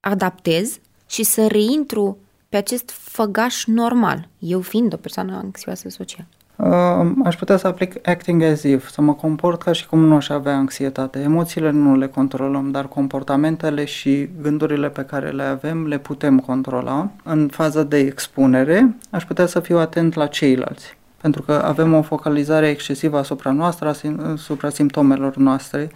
adaptez 0.00 0.78
și 1.08 1.22
să 1.22 1.46
reintru 1.46 2.18
pe 2.48 2.56
acest 2.56 2.90
făgaș 2.90 3.64
normal, 3.64 4.28
eu 4.38 4.60
fiind 4.60 4.92
o 4.92 4.96
persoană 4.96 5.36
anxioasă 5.36 5.88
social. 5.88 6.26
Uh, 6.62 7.10
aș 7.24 7.36
putea 7.36 7.56
să 7.56 7.66
aplic 7.66 8.08
acting 8.08 8.42
as 8.42 8.62
if, 8.62 8.90
să 8.90 9.00
mă 9.00 9.14
comport 9.14 9.62
ca 9.62 9.72
și 9.72 9.86
cum 9.86 9.98
nu 9.98 10.14
aș 10.14 10.28
avea 10.28 10.56
anxietate. 10.56 11.18
Emoțiile 11.18 11.70
nu 11.70 11.96
le 11.96 12.06
controlăm, 12.06 12.70
dar 12.70 12.88
comportamentele 12.88 13.84
și 13.84 14.28
gândurile 14.42 14.88
pe 14.88 15.02
care 15.02 15.30
le 15.30 15.42
avem 15.42 15.86
le 15.86 15.98
putem 15.98 16.38
controla. 16.38 17.10
În 17.22 17.48
faza 17.48 17.82
de 17.82 17.98
expunere, 17.98 18.96
aș 19.10 19.24
putea 19.24 19.46
să 19.46 19.60
fiu 19.60 19.78
atent 19.78 20.14
la 20.14 20.26
ceilalți, 20.26 20.96
pentru 21.20 21.42
că 21.42 21.52
avem 21.52 21.94
o 21.94 22.02
focalizare 22.02 22.68
excesivă 22.68 23.18
asupra 23.18 23.50
noastră, 23.50 23.94
asupra 24.32 24.68
simptomelor 24.68 25.36
noastre 25.36 25.90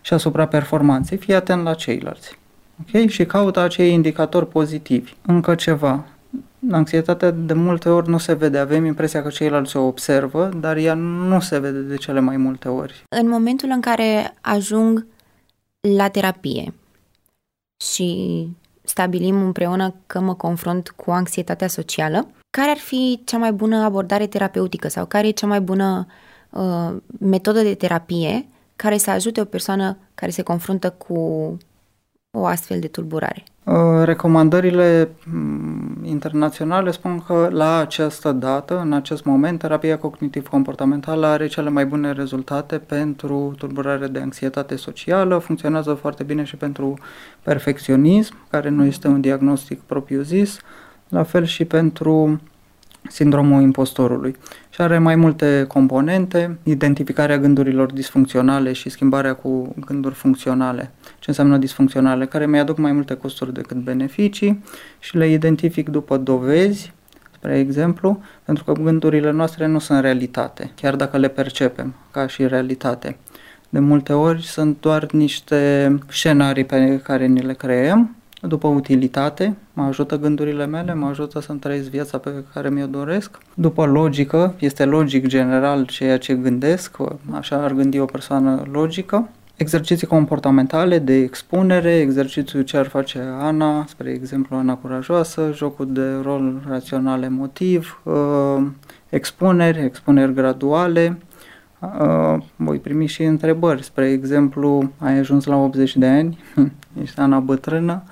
și 0.00 0.14
asupra 0.14 0.46
performanței. 0.46 1.16
Fii 1.16 1.34
atent 1.34 1.62
la 1.62 1.74
ceilalți. 1.74 2.38
Ok? 2.80 3.08
Și 3.08 3.26
caută 3.26 3.60
acei 3.60 3.92
indicatori 3.92 4.48
pozitivi. 4.48 5.12
Încă 5.26 5.54
ceva. 5.54 6.04
Anxietatea 6.70 7.30
de 7.30 7.52
multe 7.52 7.88
ori 7.88 8.08
nu 8.08 8.18
se 8.18 8.34
vede. 8.34 8.58
Avem 8.58 8.84
impresia 8.84 9.22
că 9.22 9.28
ceilalți 9.28 9.76
o 9.76 9.86
observă, 9.86 10.48
dar 10.60 10.76
ea 10.76 10.94
nu 10.94 11.40
se 11.40 11.58
vede 11.58 11.80
de 11.80 11.96
cele 11.96 12.20
mai 12.20 12.36
multe 12.36 12.68
ori. 12.68 13.04
În 13.08 13.28
momentul 13.28 13.68
în 13.72 13.80
care 13.80 14.34
ajung 14.40 15.06
la 15.80 16.08
terapie 16.08 16.74
și 17.84 18.48
stabilim 18.82 19.42
împreună 19.42 19.94
că 20.06 20.20
mă 20.20 20.34
confrunt 20.34 20.88
cu 20.88 21.10
anxietatea 21.10 21.68
socială, 21.68 22.28
care 22.50 22.70
ar 22.70 22.76
fi 22.76 23.20
cea 23.24 23.38
mai 23.38 23.52
bună 23.52 23.76
abordare 23.76 24.26
terapeutică 24.26 24.88
sau 24.88 25.06
care 25.06 25.26
e 25.26 25.30
cea 25.30 25.46
mai 25.46 25.60
bună 25.60 26.06
uh, 26.50 26.96
metodă 27.18 27.62
de 27.62 27.74
terapie 27.74 28.48
care 28.76 28.96
să 28.96 29.10
ajute 29.10 29.40
o 29.40 29.44
persoană 29.44 29.98
care 30.14 30.30
se 30.30 30.42
confruntă 30.42 30.90
cu 30.90 31.56
o 32.30 32.44
astfel 32.46 32.80
de 32.80 32.86
tulburare? 32.86 33.44
Uh, 33.64 33.74
recomandările 34.04 35.10
mm, 35.32 36.04
internaționale 36.04 36.90
spun 36.90 37.22
că 37.26 37.48
la 37.52 37.78
această 37.78 38.32
dată, 38.32 38.80
în 38.80 38.92
acest 38.92 39.24
moment, 39.24 39.58
terapia 39.58 39.98
cognitiv-comportamentală 39.98 41.26
are 41.26 41.46
cele 41.46 41.70
mai 41.70 41.86
bune 41.86 42.12
rezultate 42.12 42.78
pentru 42.78 43.54
tulburare 43.58 44.06
de 44.06 44.18
anxietate 44.18 44.76
socială, 44.76 45.38
funcționează 45.38 45.94
foarte 45.94 46.22
bine 46.22 46.44
și 46.44 46.56
pentru 46.56 46.98
perfecționism, 47.42 48.34
care 48.50 48.68
nu 48.68 48.84
este 48.84 49.08
un 49.08 49.20
diagnostic 49.20 49.80
propriu-zis, 49.80 50.58
la 51.08 51.22
fel 51.22 51.44
și 51.44 51.64
pentru 51.64 52.40
sindromul 53.08 53.62
impostorului. 53.62 54.36
Și 54.78 54.84
are 54.84 54.98
mai 54.98 55.16
multe 55.16 55.64
componente, 55.68 56.58
identificarea 56.62 57.38
gândurilor 57.38 57.92
disfuncționale 57.92 58.72
și 58.72 58.88
schimbarea 58.88 59.34
cu 59.34 59.74
gânduri 59.86 60.14
funcționale. 60.14 60.90
Ce 61.18 61.24
înseamnă 61.26 61.56
disfuncționale? 61.56 62.26
Care 62.26 62.46
mi-aduc 62.46 62.78
mai 62.78 62.92
multe 62.92 63.14
costuri 63.14 63.52
decât 63.52 63.76
beneficii 63.76 64.64
și 64.98 65.16
le 65.16 65.28
identific 65.28 65.88
după 65.88 66.16
dovezi, 66.16 66.92
spre 67.32 67.58
exemplu, 67.58 68.22
pentru 68.44 68.64
că 68.64 68.72
gândurile 68.72 69.30
noastre 69.30 69.66
nu 69.66 69.78
sunt 69.78 70.00
realitate, 70.00 70.70
chiar 70.74 70.96
dacă 70.96 71.16
le 71.16 71.28
percepem 71.28 71.94
ca 72.10 72.26
și 72.26 72.46
realitate. 72.46 73.16
De 73.68 73.78
multe 73.78 74.12
ori 74.12 74.42
sunt 74.42 74.80
doar 74.80 75.12
niște 75.12 75.94
scenarii 76.08 76.64
pe 76.64 77.00
care 77.02 77.26
ni 77.26 77.40
le 77.40 77.52
creăm 77.52 78.16
după 78.40 78.68
utilitate, 78.68 79.56
mă 79.72 79.82
ajută 79.82 80.18
gândurile 80.18 80.66
mele, 80.66 80.94
mă 80.94 81.06
ajută 81.06 81.40
să-mi 81.40 81.58
trăiesc 81.58 81.88
viața 81.88 82.18
pe 82.18 82.30
care 82.52 82.68
mi-o 82.68 82.86
doresc. 82.86 83.38
După 83.54 83.84
logică, 83.84 84.54
este 84.58 84.84
logic 84.84 85.26
general 85.26 85.84
ceea 85.84 86.18
ce 86.18 86.34
gândesc, 86.34 86.96
așa 87.30 87.56
ar 87.56 87.72
gândi 87.72 87.98
o 87.98 88.04
persoană 88.04 88.62
logică. 88.70 89.28
Exerciții 89.56 90.06
comportamentale 90.06 90.98
de 90.98 91.14
expunere, 91.14 91.96
exercițiul 91.96 92.62
ce 92.62 92.76
ar 92.76 92.86
face 92.86 93.18
Ana, 93.40 93.84
spre 93.86 94.10
exemplu 94.10 94.56
Ana 94.56 94.76
Curajoasă, 94.76 95.50
jocul 95.54 95.92
de 95.92 96.10
rol 96.22 96.62
rațional 96.68 97.22
emotiv, 97.22 98.00
uh, 98.02 98.66
expuneri, 99.08 99.84
expuneri 99.84 100.34
graduale, 100.34 101.18
uh, 101.80 102.42
voi 102.56 102.78
primi 102.78 103.06
și 103.06 103.22
întrebări, 103.22 103.82
spre 103.82 104.10
exemplu, 104.10 104.92
ai 104.98 105.18
ajuns 105.18 105.44
la 105.44 105.56
80 105.56 105.96
de 105.96 106.06
ani, 106.06 106.38
ești 107.02 107.20
Ana 107.20 107.38
bătrână, 107.38 108.02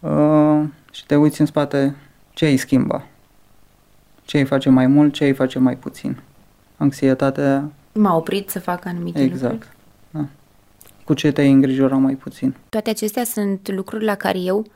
uh, 0.00 0.62
și 0.90 1.06
te 1.06 1.16
uiți 1.16 1.40
în 1.40 1.46
spate 1.46 1.96
ce 2.30 2.46
îi 2.46 2.56
schimba, 2.56 3.06
ce 4.22 4.38
îi 4.38 4.44
face 4.44 4.68
mai 4.68 4.86
mult, 4.86 5.12
ce 5.12 5.24
îi 5.24 5.32
face 5.32 5.58
mai 5.58 5.76
puțin. 5.76 6.20
Anxietatea... 6.76 7.70
M-a 7.92 8.16
oprit 8.16 8.50
să 8.50 8.60
fac 8.60 8.86
anumite 8.86 9.22
exact. 9.22 9.52
lucruri. 9.52 9.76
Da. 10.10 10.26
cu 11.04 11.14
ce 11.14 11.32
te-ai 11.32 11.50
îngrijora 11.50 11.96
mai 11.96 12.14
puțin. 12.14 12.54
Toate 12.68 12.90
acestea 12.90 13.24
sunt 13.24 13.70
lucruri 13.72 14.04
la 14.04 14.14
care 14.14 14.38
eu 14.38 14.66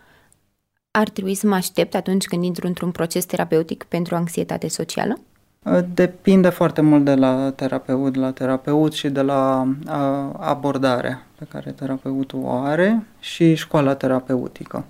ar 0.90 1.08
trebui 1.08 1.34
să 1.34 1.46
mă 1.46 1.54
aștept 1.54 1.94
atunci 1.94 2.24
când 2.24 2.44
intru 2.44 2.66
într-un 2.66 2.90
proces 2.90 3.24
terapeutic 3.24 3.82
pentru 3.82 4.14
anxietate 4.14 4.68
socială? 4.68 5.18
Depinde 5.94 6.48
foarte 6.48 6.80
mult 6.80 7.04
de 7.04 7.14
la 7.14 7.52
terapeut 7.56 8.14
la 8.14 8.32
terapeut 8.32 8.92
și 8.92 9.08
de 9.08 9.20
la 9.20 9.68
abordarea 10.38 11.26
pe 11.38 11.44
care 11.48 11.70
terapeutul 11.70 12.40
o 12.42 12.50
are 12.50 13.06
și 13.20 13.54
școala 13.54 13.94
terapeutică. 13.94 14.84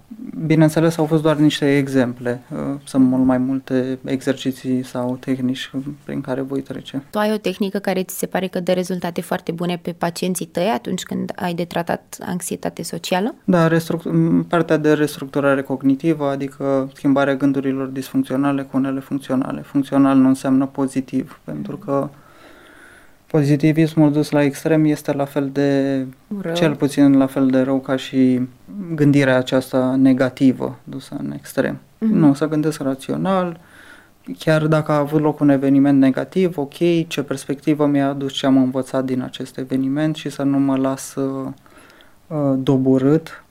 Bineînțeles, 0.47 0.99
au 0.99 1.05
fost 1.05 1.23
doar 1.23 1.37
niște 1.37 1.77
exemple. 1.77 2.41
Uh, 2.53 2.59
sunt 2.85 3.05
mult 3.05 3.25
mai 3.25 3.39
multe 3.39 3.99
exerciții 4.05 4.83
sau 4.83 5.17
tehnici 5.21 5.71
prin 6.05 6.21
care 6.21 6.41
voi 6.41 6.61
trece. 6.61 7.03
Tu 7.11 7.19
ai 7.19 7.33
o 7.33 7.37
tehnică 7.37 7.79
care 7.79 8.03
ți 8.03 8.19
se 8.19 8.27
pare 8.27 8.47
că 8.47 8.61
dă 8.61 8.73
rezultate 8.73 9.21
foarte 9.21 9.53
bune 9.53 9.79
pe 9.83 9.93
pacienții 9.93 10.47
tăi 10.47 10.71
atunci 10.75 11.03
când 11.03 11.33
ai 11.37 11.55
de 11.55 11.65
tratat 11.65 12.17
anxietate 12.21 12.83
socială? 12.83 13.35
Da, 13.45 13.69
partea 14.49 14.77
de 14.77 14.93
restructurare 14.93 15.63
cognitivă, 15.63 16.29
adică 16.29 16.91
schimbarea 16.95 17.35
gândurilor 17.35 17.87
disfuncționale 17.87 18.63
cu 18.63 18.77
unele 18.77 19.01
funcționale. 19.01 19.61
Funcțional 19.61 20.17
nu 20.17 20.29
înseamnă 20.29 20.67
pozitiv, 20.67 21.41
pentru 21.45 21.77
că 21.77 22.09
pozitivismul 23.35 24.13
dus 24.13 24.31
la 24.31 24.43
extrem 24.43 24.85
este 24.85 25.13
la 25.13 25.25
fel 25.25 25.51
de, 25.53 26.07
rău. 26.41 26.55
cel 26.55 26.75
puțin 26.75 27.17
la 27.17 27.27
fel 27.27 27.47
de 27.47 27.61
rău 27.61 27.81
ca 27.81 27.97
și 27.97 28.49
gândirea 28.95 29.37
aceasta 29.37 29.95
negativă 29.95 30.79
dusă 30.85 31.17
în 31.19 31.33
extrem. 31.33 31.75
Mm-hmm. 31.77 32.11
Nu, 32.11 32.35
să 32.35 32.49
gândesc 32.49 32.81
rațional, 32.81 33.61
chiar 34.39 34.67
dacă 34.67 34.93
a 34.93 34.99
avut 34.99 35.21
loc 35.21 35.41
un 35.41 35.49
eveniment 35.49 35.99
negativ, 35.99 36.59
ok, 36.59 37.07
ce 37.07 37.23
perspectivă 37.23 37.87
mi-a 37.87 38.09
adus 38.09 38.33
ce 38.33 38.47
am 38.47 38.57
învățat 38.57 39.05
din 39.05 39.23
acest 39.23 39.59
eveniment 39.59 40.17
și 40.17 40.31
să 40.31 40.43
nu 40.43 40.59
mă 40.59 40.77
las 40.77 41.15
uh, 41.15 41.53
doborât 42.57 43.45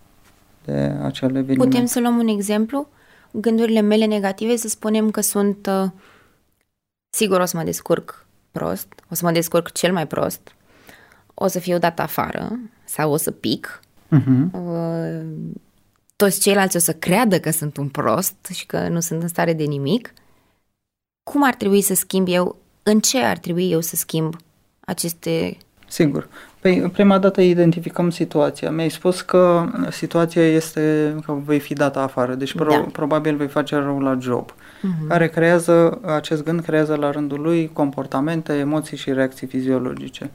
de 0.65 0.95
acel 1.03 1.29
eveniment. 1.35 1.69
Putem 1.69 1.85
să 1.85 1.99
luăm 1.99 2.17
un 2.17 2.27
exemplu? 2.27 2.87
Gândurile 3.31 3.81
mele 3.81 4.05
negative 4.05 4.55
să 4.55 4.67
spunem 4.67 5.11
că 5.11 5.21
sunt 5.21 5.69
uh, 5.83 5.89
sigur 7.09 7.39
o 7.39 7.45
să 7.45 7.57
mă 7.57 7.63
descurc 7.63 8.22
prost, 8.53 8.87
o 9.09 9.15
să 9.15 9.25
mă 9.25 9.31
descurc 9.31 9.71
cel 9.71 9.93
mai 9.93 10.07
prost, 10.07 10.55
o 11.33 11.47
să 11.47 11.59
fiu 11.59 11.77
dat 11.77 11.99
afară 11.99 12.59
sau 12.85 13.11
o 13.11 13.17
să 13.17 13.31
pic. 13.31 13.79
Uh-huh. 14.11 14.49
Toți 16.15 16.39
ceilalți 16.39 16.75
o 16.75 16.79
să 16.79 16.93
creadă 16.93 17.39
că 17.39 17.51
sunt 17.51 17.77
un 17.77 17.89
prost 17.89 18.35
și 18.53 18.65
că 18.65 18.87
nu 18.87 18.99
sunt 18.99 19.21
în 19.21 19.27
stare 19.27 19.53
de 19.53 19.63
nimic. 19.63 20.13
Cum 21.23 21.43
ar 21.43 21.55
trebui 21.55 21.81
să 21.81 21.93
schimb 21.93 22.27
eu? 22.29 22.55
În 22.83 22.99
ce 22.99 23.17
ar 23.17 23.37
trebui 23.37 23.71
eu 23.71 23.81
să 23.81 23.95
schimb 23.95 24.35
aceste 24.79 25.57
Sigur. 25.87 26.29
Păi, 26.63 26.89
prima 26.93 27.17
dată 27.17 27.41
identificăm 27.41 28.09
situația. 28.09 28.71
Mi-ai 28.71 28.89
spus 28.89 29.21
că 29.21 29.65
situația 29.89 30.47
este 30.47 31.15
că 31.25 31.37
vei 31.45 31.59
fi 31.59 31.73
dată 31.73 31.99
afară, 31.99 32.33
deci 32.33 32.53
pro- 32.53 32.69
da. 32.69 32.85
probabil 32.91 33.35
vei 33.35 33.47
face 33.47 33.75
rău 33.75 33.99
la 33.99 34.17
job, 34.21 34.51
uh-huh. 34.51 35.07
care 35.07 35.27
creează, 35.27 35.99
acest 36.05 36.43
gând 36.43 36.61
creează 36.61 36.95
la 36.95 37.11
rândul 37.11 37.41
lui 37.41 37.69
comportamente, 37.73 38.53
emoții 38.53 38.97
și 38.97 39.13
reacții 39.13 39.47
fiziologice. 39.47 40.29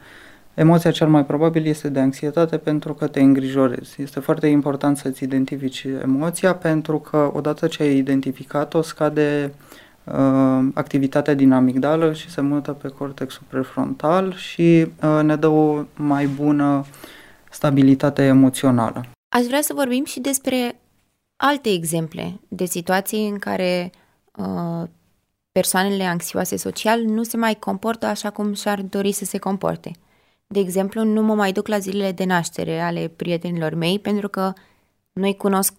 Emoția 0.54 0.90
cel 0.90 1.08
mai 1.08 1.24
probabil 1.24 1.66
este 1.66 1.88
de 1.88 2.00
anxietate 2.00 2.56
pentru 2.56 2.94
că 2.94 3.06
te 3.06 3.20
îngrijorezi. 3.20 4.02
Este 4.02 4.20
foarte 4.20 4.46
important 4.46 4.96
să-ți 4.96 5.24
identifici 5.24 5.86
emoția 6.02 6.54
pentru 6.54 6.98
că 6.98 7.30
odată 7.32 7.66
ce 7.66 7.82
ai 7.82 7.96
identificat-o 7.96 8.82
scade 8.82 9.52
uh, 9.52 9.67
activitatea 10.74 11.34
din 11.34 11.52
amigdală 11.52 12.12
și 12.12 12.30
se 12.30 12.40
mută 12.40 12.72
pe 12.72 12.88
cortexul 12.88 13.42
prefrontal 13.48 14.34
și 14.34 14.86
uh, 15.02 15.20
ne 15.22 15.36
dă 15.36 15.46
o 15.46 15.84
mai 15.96 16.26
bună 16.26 16.84
stabilitate 17.50 18.22
emoțională. 18.22 19.04
Aș 19.28 19.44
vrea 19.44 19.60
să 19.60 19.72
vorbim 19.74 20.04
și 20.04 20.20
despre 20.20 20.80
alte 21.36 21.68
exemple 21.68 22.40
de 22.48 22.64
situații 22.64 23.28
în 23.28 23.38
care 23.38 23.90
uh, 24.36 24.88
persoanele 25.52 26.04
anxioase 26.04 26.56
social 26.56 27.02
nu 27.02 27.22
se 27.22 27.36
mai 27.36 27.54
comportă 27.54 28.06
așa 28.06 28.30
cum 28.30 28.52
și-ar 28.52 28.82
dori 28.82 29.12
să 29.12 29.24
se 29.24 29.38
comporte. 29.38 29.90
De 30.46 30.58
exemplu, 30.58 31.04
nu 31.04 31.22
mă 31.22 31.34
mai 31.34 31.52
duc 31.52 31.66
la 31.66 31.78
zilele 31.78 32.12
de 32.12 32.24
naștere 32.24 32.80
ale 32.80 33.08
prietenilor 33.16 33.74
mei 33.74 33.98
pentru 33.98 34.28
că 34.28 34.52
nu-i 35.12 35.36
cunosc 35.36 35.74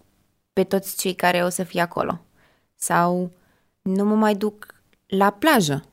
pe 0.52 0.64
toți 0.64 0.96
cei 0.96 1.14
care 1.14 1.42
o 1.44 1.48
să 1.48 1.62
fie 1.62 1.80
acolo. 1.80 2.20
Sau 2.74 3.30
nu 3.82 4.04
mă 4.04 4.14
mai 4.14 4.34
duc 4.34 4.74
la 5.06 5.30
plajă 5.30 5.84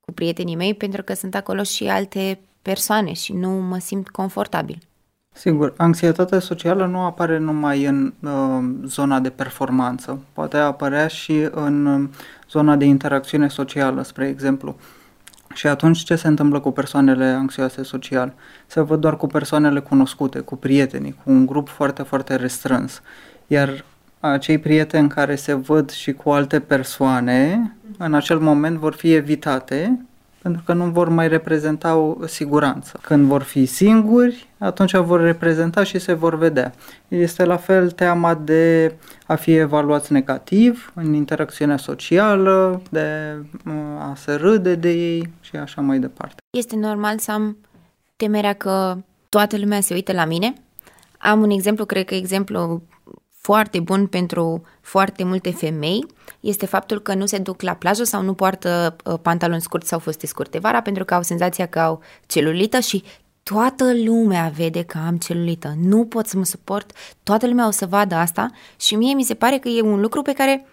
cu 0.00 0.12
prietenii 0.12 0.56
mei 0.56 0.74
pentru 0.74 1.02
că 1.02 1.14
sunt 1.14 1.34
acolo 1.34 1.62
și 1.62 1.84
alte 1.84 2.40
persoane 2.62 3.12
și 3.12 3.32
nu 3.32 3.50
mă 3.50 3.78
simt 3.78 4.08
confortabil. 4.08 4.78
Sigur, 5.32 5.74
anxietatea 5.76 6.38
socială 6.38 6.86
nu 6.86 7.00
apare 7.00 7.38
numai 7.38 7.84
în 7.84 8.12
uh, 8.20 8.74
zona 8.84 9.20
de 9.20 9.30
performanță, 9.30 10.18
poate 10.32 10.56
apărea 10.56 11.06
și 11.06 11.48
în 11.50 11.86
uh, 11.86 12.08
zona 12.50 12.76
de 12.76 12.84
interacțiune 12.84 13.48
socială, 13.48 14.02
spre 14.02 14.28
exemplu. 14.28 14.76
Și 15.54 15.66
atunci 15.66 15.98
ce 15.98 16.16
se 16.16 16.26
întâmplă 16.26 16.60
cu 16.60 16.70
persoanele 16.70 17.24
anxioase 17.24 17.82
social? 17.82 18.34
Se 18.66 18.80
văd 18.80 19.00
doar 19.00 19.16
cu 19.16 19.26
persoanele 19.26 19.80
cunoscute, 19.80 20.40
cu 20.40 20.56
prietenii, 20.56 21.16
cu 21.24 21.30
un 21.30 21.46
grup 21.46 21.68
foarte, 21.68 22.02
foarte 22.02 22.34
restrâns. 22.34 23.02
Iar 23.46 23.84
acei 24.32 24.58
prieteni 24.58 25.08
care 25.08 25.34
se 25.34 25.54
văd 25.54 25.90
și 25.90 26.12
cu 26.12 26.30
alte 26.30 26.60
persoane, 26.60 27.72
în 27.98 28.14
acel 28.14 28.38
moment 28.38 28.76
vor 28.76 28.94
fi 28.94 29.12
evitate 29.12 29.98
pentru 30.44 30.62
că 30.64 30.72
nu 30.72 30.84
vor 30.84 31.08
mai 31.08 31.28
reprezenta 31.28 31.96
o 31.96 32.26
siguranță. 32.26 32.98
Când 33.02 33.26
vor 33.26 33.42
fi 33.42 33.66
singuri, 33.66 34.48
atunci 34.58 34.96
vor 34.96 35.20
reprezenta 35.20 35.82
și 35.84 35.98
se 35.98 36.12
vor 36.12 36.36
vedea. 36.36 36.72
Este 37.08 37.44
la 37.44 37.56
fel 37.56 37.90
teama 37.90 38.34
de 38.34 38.94
a 39.26 39.34
fi 39.34 39.54
evaluați 39.54 40.12
negativ 40.12 40.92
în 40.94 41.14
interacțiunea 41.14 41.76
socială, 41.76 42.82
de 42.90 43.36
a 43.98 44.14
se 44.16 44.32
râde 44.32 44.74
de 44.74 44.90
ei 44.90 45.32
și 45.40 45.56
așa 45.56 45.80
mai 45.80 45.98
departe. 45.98 46.34
Este 46.50 46.76
normal 46.76 47.18
să 47.18 47.30
am 47.32 47.56
temerea 48.16 48.52
că 48.52 48.96
toată 49.28 49.58
lumea 49.58 49.80
se 49.80 49.94
uită 49.94 50.12
la 50.12 50.24
mine? 50.24 50.54
Am 51.18 51.40
un 51.40 51.50
exemplu, 51.50 51.84
cred 51.84 52.04
că 52.04 52.14
exemplu 52.14 52.82
foarte 53.44 53.80
bun 53.80 54.06
pentru 54.06 54.62
foarte 54.80 55.24
multe 55.24 55.50
femei 55.50 56.06
este 56.40 56.66
faptul 56.66 57.00
că 57.00 57.14
nu 57.14 57.26
se 57.26 57.38
duc 57.38 57.62
la 57.62 57.74
plajă 57.74 58.04
sau 58.04 58.22
nu 58.22 58.34
poartă 58.34 58.96
uh, 59.04 59.18
pantaloni 59.22 59.60
scurți 59.60 59.88
sau 59.88 59.98
fuste 59.98 60.26
scurte 60.26 60.58
vara 60.58 60.80
pentru 60.80 61.04
că 61.04 61.14
au 61.14 61.22
senzația 61.22 61.66
că 61.66 61.80
au 61.80 62.00
celulită 62.26 62.80
și 62.80 63.04
toată 63.42 63.84
lumea 64.04 64.52
vede 64.56 64.82
că 64.82 64.98
am 65.06 65.16
celulită. 65.16 65.74
Nu 65.80 66.04
pot 66.04 66.26
să 66.26 66.36
mă 66.36 66.44
suport, 66.44 66.92
toată 67.22 67.46
lumea 67.46 67.66
o 67.66 67.70
să 67.70 67.86
vadă 67.86 68.14
asta 68.14 68.50
și 68.80 68.94
mie 68.94 69.14
mi 69.14 69.24
se 69.24 69.34
pare 69.34 69.58
că 69.58 69.68
e 69.68 69.80
un 69.80 70.00
lucru 70.00 70.22
pe 70.22 70.32
care 70.32 70.66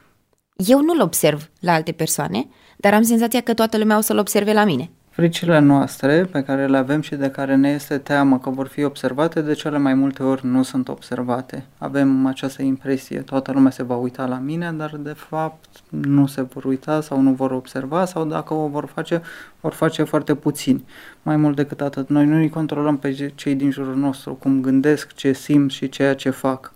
eu 0.55 0.81
nu-l 0.81 1.01
observ 1.01 1.49
la 1.59 1.73
alte 1.73 1.91
persoane, 1.91 2.47
dar 2.77 2.93
am 2.93 3.01
senzația 3.01 3.41
că 3.41 3.53
toată 3.53 3.77
lumea 3.77 3.97
o 3.97 4.01
să-l 4.01 4.17
observe 4.17 4.53
la 4.53 4.63
mine. 4.63 4.91
Fricile 5.13 5.59
noastre 5.59 6.23
pe 6.23 6.43
care 6.43 6.67
le 6.67 6.77
avem 6.77 7.01
și 7.01 7.15
de 7.15 7.29
care 7.29 7.55
ne 7.55 7.69
este 7.69 7.97
teamă 7.97 8.39
că 8.39 8.49
vor 8.49 8.67
fi 8.67 8.83
observate, 8.83 9.41
de 9.41 9.53
cele 9.53 9.77
mai 9.77 9.93
multe 9.93 10.23
ori 10.23 10.45
nu 10.45 10.63
sunt 10.63 10.87
observate. 10.87 11.65
Avem 11.77 12.25
această 12.25 12.61
impresie, 12.61 13.19
toată 13.19 13.51
lumea 13.51 13.71
se 13.71 13.83
va 13.83 13.95
uita 13.95 14.25
la 14.25 14.37
mine, 14.37 14.71
dar 14.77 14.95
de 14.99 15.13
fapt 15.13 15.67
nu 15.89 16.25
se 16.25 16.41
vor 16.41 16.63
uita 16.63 17.01
sau 17.01 17.21
nu 17.21 17.31
vor 17.31 17.51
observa 17.51 18.05
sau 18.05 18.25
dacă 18.25 18.53
o 18.53 18.67
vor 18.67 18.85
face, 18.85 19.21
vor 19.59 19.73
face 19.73 20.03
foarte 20.03 20.35
puțin. 20.35 20.83
Mai 21.21 21.35
mult 21.35 21.55
decât 21.55 21.81
atât, 21.81 22.09
noi 22.09 22.25
nu 22.25 22.35
îi 22.35 22.49
controlăm 22.49 22.97
pe 22.97 23.31
cei 23.35 23.55
din 23.55 23.71
jurul 23.71 23.95
nostru, 23.95 24.33
cum 24.33 24.61
gândesc, 24.61 25.13
ce 25.13 25.31
simt 25.31 25.71
și 25.71 25.89
ceea 25.89 26.15
ce 26.15 26.29
fac. 26.29 26.73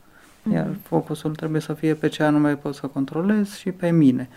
Iar 0.53 0.65
mhm. 0.65 0.79
focusul 0.81 1.35
trebuie 1.35 1.61
să 1.61 1.73
fie 1.73 1.93
pe 1.93 2.07
ce 2.07 2.23
anume 2.23 2.55
pot 2.55 2.75
să 2.75 2.87
controlez 2.87 3.55
și 3.55 3.71
pe 3.71 3.89
mine 3.89 4.29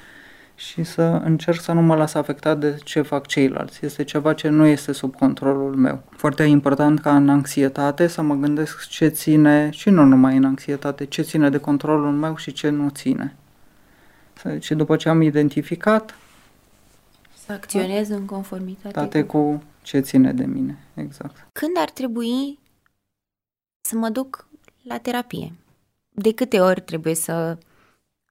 și 0.59 0.83
să 0.83 1.03
încerc 1.03 1.61
să 1.61 1.73
nu 1.73 1.83
mă 1.83 1.95
las 1.97 2.15
afectat 2.15 2.59
de 2.59 2.79
ce 2.85 3.03
fac 3.03 3.27
ceilalți. 3.27 3.85
Este 3.85 4.05
ceva 4.05 4.35
ce 4.35 4.49
nu 4.49 4.67
este 4.67 4.93
sub 4.93 5.17
controlul 5.17 5.75
meu. 5.77 6.03
Foarte 6.11 6.43
important 6.43 7.01
ca 7.01 7.17
în 7.17 7.29
anxietate 7.29 8.07
să 8.07 8.23
mă 8.23 8.35
gândesc 8.35 8.89
ce 8.89 9.09
ține, 9.09 9.71
și 9.71 9.91
nu 9.91 10.05
numai 10.05 10.37
în 10.37 10.45
anxietate, 10.45 11.05
ce 11.05 11.23
ține 11.23 11.51
de 11.51 11.59
controlul 11.59 12.13
meu 12.13 12.37
și 12.37 12.53
ce 12.53 12.69
nu 12.69 12.89
ține. 12.89 13.37
Și 14.59 14.75
după 14.75 14.97
ce 14.97 15.09
am 15.09 15.23
identificat, 15.23 16.15
să 17.35 17.53
acționez 17.53 18.09
în 18.09 18.25
conformitate 18.25 19.25
cu... 19.25 19.39
cu 19.39 19.63
ce 19.83 20.01
ține 20.01 20.33
de 20.33 20.45
mine, 20.45 20.79
exact. 20.95 21.49
Când 21.53 21.77
ar 21.79 21.91
trebui 21.91 22.59
să 23.81 23.97
mă 23.97 24.09
duc 24.09 24.49
la 24.83 24.99
terapie? 24.99 25.53
De 26.09 26.35
câte 26.35 26.61
ori 26.61 26.81
trebuie 26.81 27.15
să 27.15 27.59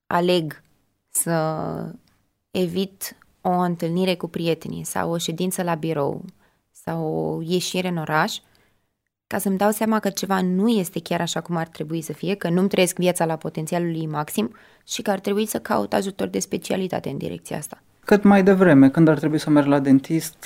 aleg 0.08 0.62
să 1.10 1.32
evit 2.62 3.18
o 3.42 3.50
întâlnire 3.50 4.16
cu 4.16 4.28
prietenii 4.28 4.84
sau 4.84 5.12
o 5.12 5.18
ședință 5.18 5.64
la 5.64 5.76
birou 5.76 6.26
sau 6.72 7.06
o 7.06 7.42
ieșire 7.42 7.88
în 7.88 7.98
oraș 7.98 8.38
ca 9.28 9.38
să-mi 9.38 9.58
dau 9.58 9.72
seama 9.72 10.00
că 10.00 10.10
ceva 10.10 10.42
nu 10.42 10.70
este 10.70 11.02
chiar 11.02 11.22
așa 11.22 11.42
cum 11.42 11.56
ar 11.56 11.68
trebui 11.68 12.02
să 12.02 12.14
fie, 12.14 12.36
că 12.36 12.50
nu-mi 12.50 12.70
trăiesc 12.70 12.98
viața 12.98 13.26
la 13.26 13.36
potențialul 13.36 13.96
ei 13.96 14.08
maxim 14.08 14.56
și 14.88 15.02
că 15.02 15.12
ar 15.12 15.20
trebui 15.20 15.46
să 15.46 15.60
caut 15.60 15.94
ajutor 15.94 16.28
de 16.28 16.40
specialitate 16.40 17.10
în 17.10 17.18
direcția 17.18 17.58
asta. 17.58 17.82
Cât 18.06 18.24
mai 18.24 18.44
devreme, 18.44 18.90
când 18.90 19.08
ar 19.08 19.18
trebui 19.18 19.38
să 19.38 19.50
merg 19.50 19.68
la 19.68 19.80
dentist 19.80 20.46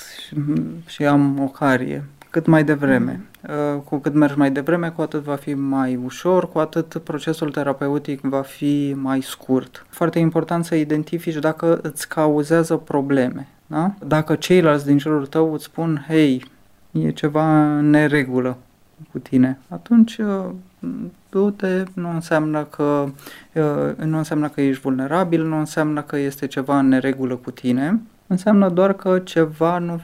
și 0.85 1.05
am 1.05 1.39
o 1.39 1.47
carie, 1.47 2.05
cât 2.31 2.45
mai 2.45 2.63
devreme. 2.63 3.21
Uh, 3.49 3.81
cu 3.83 3.97
cât 3.97 4.13
mergi 4.13 4.37
mai 4.37 4.51
devreme, 4.51 4.89
cu 4.89 5.01
atât 5.01 5.23
va 5.23 5.35
fi 5.35 5.53
mai 5.53 5.99
ușor, 6.05 6.49
cu 6.49 6.59
atât 6.59 6.97
procesul 7.03 7.51
terapeutic 7.51 8.21
va 8.21 8.41
fi 8.41 8.95
mai 8.97 9.21
scurt. 9.21 9.85
Foarte 9.89 10.19
important 10.19 10.65
să 10.65 10.75
identifici 10.75 11.35
dacă 11.35 11.79
îți 11.81 12.07
cauzează 12.07 12.75
probleme. 12.75 13.47
Da? 13.67 13.93
Dacă 14.07 14.35
ceilalți 14.35 14.85
din 14.85 14.97
jurul 14.97 15.25
tău 15.25 15.53
îți 15.53 15.63
spun, 15.63 16.05
hei, 16.07 16.45
e 16.91 17.11
ceva 17.11 17.77
în 17.77 17.89
neregulă 17.89 18.57
cu 19.11 19.19
tine, 19.19 19.59
atunci 19.67 20.17
uh, 20.17 20.45
du-te, 21.29 21.83
nu 21.93 22.09
înseamnă 22.09 22.63
că 22.63 23.07
uh, 23.53 24.05
nu 24.05 24.17
înseamnă 24.17 24.47
că 24.47 24.61
ești 24.61 24.81
vulnerabil, 24.81 25.43
nu 25.45 25.57
înseamnă 25.57 26.01
că 26.01 26.17
este 26.17 26.47
ceva 26.47 26.79
în 26.79 26.87
neregulă 26.87 27.35
cu 27.35 27.51
tine, 27.51 28.01
înseamnă 28.31 28.69
doar 28.69 28.93
că 28.93 29.19
ceva 29.19 29.77
nu, 29.77 30.01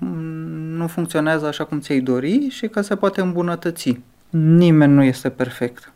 nu 0.77 0.87
funcționează 0.87 1.45
așa 1.45 1.63
cum 1.63 1.79
ți-ai 1.79 1.99
dori 1.99 2.49
și 2.49 2.67
că 2.67 2.81
se 2.81 2.95
poate 2.95 3.21
îmbunătăți. 3.21 3.99
Nimeni 4.29 4.93
nu 4.93 5.03
este 5.03 5.29
perfect. 5.29 5.93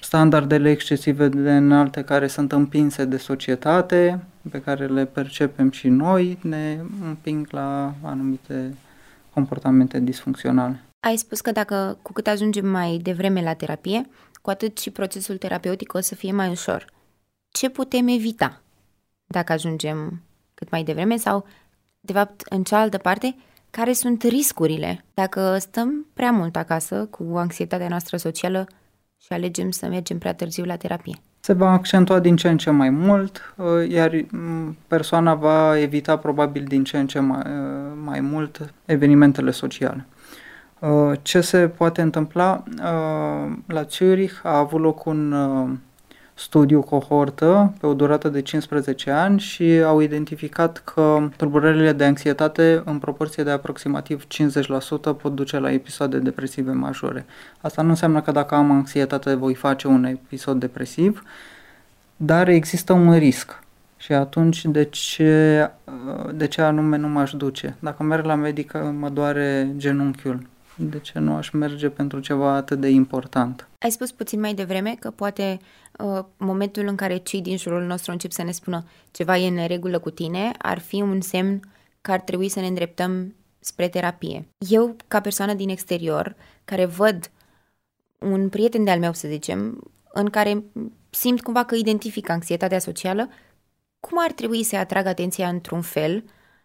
Standardele 0.00 0.70
excesive 0.70 1.28
de 1.28 1.56
înalte 1.56 2.02
care 2.02 2.26
sunt 2.26 2.52
împinse 2.52 3.04
de 3.04 3.16
societate, 3.16 4.24
pe 4.50 4.60
care 4.60 4.86
le 4.86 5.04
percepem 5.04 5.70
și 5.70 5.88
noi, 5.88 6.38
ne 6.42 6.80
împing 7.04 7.48
la 7.50 7.94
anumite 8.02 8.74
comportamente 9.32 10.00
disfuncționale. 10.00 10.82
Ai 11.00 11.16
spus 11.16 11.40
că 11.40 11.52
dacă 11.52 11.98
cu 12.02 12.12
cât 12.12 12.26
ajungem 12.26 12.68
mai 12.68 12.98
devreme 13.02 13.42
la 13.42 13.52
terapie, 13.52 14.08
cu 14.42 14.50
atât 14.50 14.78
și 14.78 14.90
procesul 14.90 15.36
terapeutic 15.36 15.94
o 15.94 16.00
să 16.00 16.14
fie 16.14 16.32
mai 16.32 16.48
ușor. 16.48 16.84
Ce 17.48 17.70
putem 17.70 18.08
evita 18.08 18.60
dacă 19.26 19.52
ajungem 19.52 20.22
cât 20.58 20.70
mai 20.70 20.82
devreme 20.82 21.16
sau, 21.16 21.46
de 22.00 22.12
fapt, 22.12 22.40
în 22.48 22.62
cealaltă 22.62 22.98
parte, 22.98 23.36
care 23.70 23.92
sunt 23.92 24.22
riscurile 24.22 25.04
dacă 25.14 25.56
stăm 25.58 26.06
prea 26.14 26.30
mult 26.30 26.56
acasă 26.56 27.08
cu 27.10 27.32
anxietatea 27.36 27.88
noastră 27.88 28.16
socială 28.16 28.66
și 29.16 29.32
alegem 29.32 29.70
să 29.70 29.86
mergem 29.86 30.18
prea 30.18 30.34
târziu 30.34 30.64
la 30.64 30.76
terapie? 30.76 31.14
Se 31.40 31.52
va 31.52 31.70
accentua 31.70 32.18
din 32.18 32.36
ce 32.36 32.48
în 32.48 32.56
ce 32.56 32.70
mai 32.70 32.90
mult, 32.90 33.54
uh, 33.56 33.88
iar 33.88 34.24
mm, 34.30 34.76
persoana 34.86 35.34
va 35.34 35.78
evita 35.78 36.18
probabil 36.18 36.64
din 36.64 36.84
ce 36.84 36.98
în 36.98 37.06
ce 37.06 37.18
mai, 37.18 37.42
uh, 37.46 37.92
mai 38.04 38.20
mult 38.20 38.74
evenimentele 38.84 39.50
sociale. 39.50 40.06
Uh, 40.78 41.18
ce 41.22 41.40
se 41.40 41.68
poate 41.68 42.02
întâmpla? 42.02 42.62
La 43.66 43.82
Zurich 43.88 44.40
a 44.42 44.58
avut 44.58 44.80
loc 44.80 45.04
un 45.04 45.34
studiu 46.38 46.82
cohortă 46.82 47.72
pe 47.80 47.86
o 47.86 47.94
durată 47.94 48.28
de 48.28 48.42
15 48.42 49.10
ani 49.10 49.40
și 49.40 49.64
au 49.84 50.00
identificat 50.00 50.82
că 50.84 51.28
tulburările 51.36 51.92
de 51.92 52.04
anxietate 52.04 52.82
în 52.84 52.98
proporție 52.98 53.42
de 53.42 53.50
aproximativ 53.50 54.24
50% 54.24 54.26
pot 55.22 55.34
duce 55.34 55.58
la 55.58 55.72
episoade 55.72 56.18
depresive 56.18 56.72
majore. 56.72 57.26
Asta 57.60 57.82
nu 57.82 57.88
înseamnă 57.88 58.20
că 58.20 58.30
dacă 58.30 58.54
am 58.54 58.70
anxietate 58.70 59.34
voi 59.34 59.54
face 59.54 59.86
un 59.86 60.04
episod 60.04 60.60
depresiv, 60.60 61.22
dar 62.16 62.48
există 62.48 62.92
un 62.92 63.18
risc. 63.18 63.62
Și 63.96 64.12
atunci 64.12 64.64
de 64.64 64.84
ce, 64.84 65.70
de 66.34 66.46
ce 66.46 66.62
anume 66.62 66.96
nu 66.96 67.08
m-aș 67.08 67.32
duce? 67.32 67.76
Dacă 67.78 68.02
merg 68.02 68.24
la 68.24 68.34
medic 68.34 68.72
mă 68.98 69.08
doare 69.08 69.72
genunchiul 69.76 70.46
de 70.78 70.98
ce 70.98 71.18
nu 71.18 71.34
aș 71.34 71.50
merge 71.50 71.88
pentru 71.88 72.20
ceva 72.20 72.54
atât 72.54 72.80
de 72.80 72.88
important? 72.88 73.68
Ai 73.78 73.90
spus 73.90 74.12
puțin 74.12 74.40
mai 74.40 74.54
devreme 74.54 74.96
că 75.00 75.10
poate 75.10 75.58
uh, 75.98 76.24
momentul 76.36 76.86
în 76.86 76.96
care 76.96 77.16
cei 77.16 77.42
din 77.42 77.56
jurul 77.56 77.82
nostru 77.82 78.12
încep 78.12 78.30
să 78.30 78.42
ne 78.42 78.50
spună 78.50 78.84
ceva 79.10 79.36
e 79.36 79.46
în 79.46 79.54
neregulă 79.54 79.98
cu 79.98 80.10
tine 80.10 80.52
ar 80.58 80.78
fi 80.78 81.02
un 81.02 81.20
semn 81.20 81.60
că 82.00 82.12
ar 82.12 82.20
trebui 82.20 82.48
să 82.48 82.60
ne 82.60 82.66
îndreptăm 82.66 83.34
spre 83.58 83.88
terapie. 83.88 84.48
Eu, 84.58 84.96
ca 85.08 85.20
persoană 85.20 85.54
din 85.54 85.68
exterior, 85.68 86.36
care 86.64 86.84
văd 86.84 87.30
un 88.18 88.48
prieten 88.48 88.84
de-al 88.84 88.98
meu, 88.98 89.12
să 89.12 89.28
zicem, 89.28 89.90
în 90.12 90.30
care 90.30 90.64
simt 91.10 91.40
cumva 91.40 91.64
că 91.64 91.74
identific 91.74 92.28
anxietatea 92.28 92.78
socială, 92.78 93.28
cum 94.00 94.18
ar 94.20 94.32
trebui 94.32 94.62
să 94.62 94.76
atrag 94.76 95.06
atenția 95.06 95.48
într-un 95.48 95.80
fel 95.80 96.24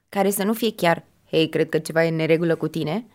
care 0.09 0.29
să 0.29 0.43
nu 0.43 0.53
fie 0.53 0.73
chiar, 0.75 1.05
hei, 1.29 1.49
cred 1.49 1.69
că 1.69 1.79
ceva 1.79 2.03
e 2.03 2.09
în 2.09 2.15
neregulă 2.15 2.55
cu 2.55 2.67
tine, 2.67 3.05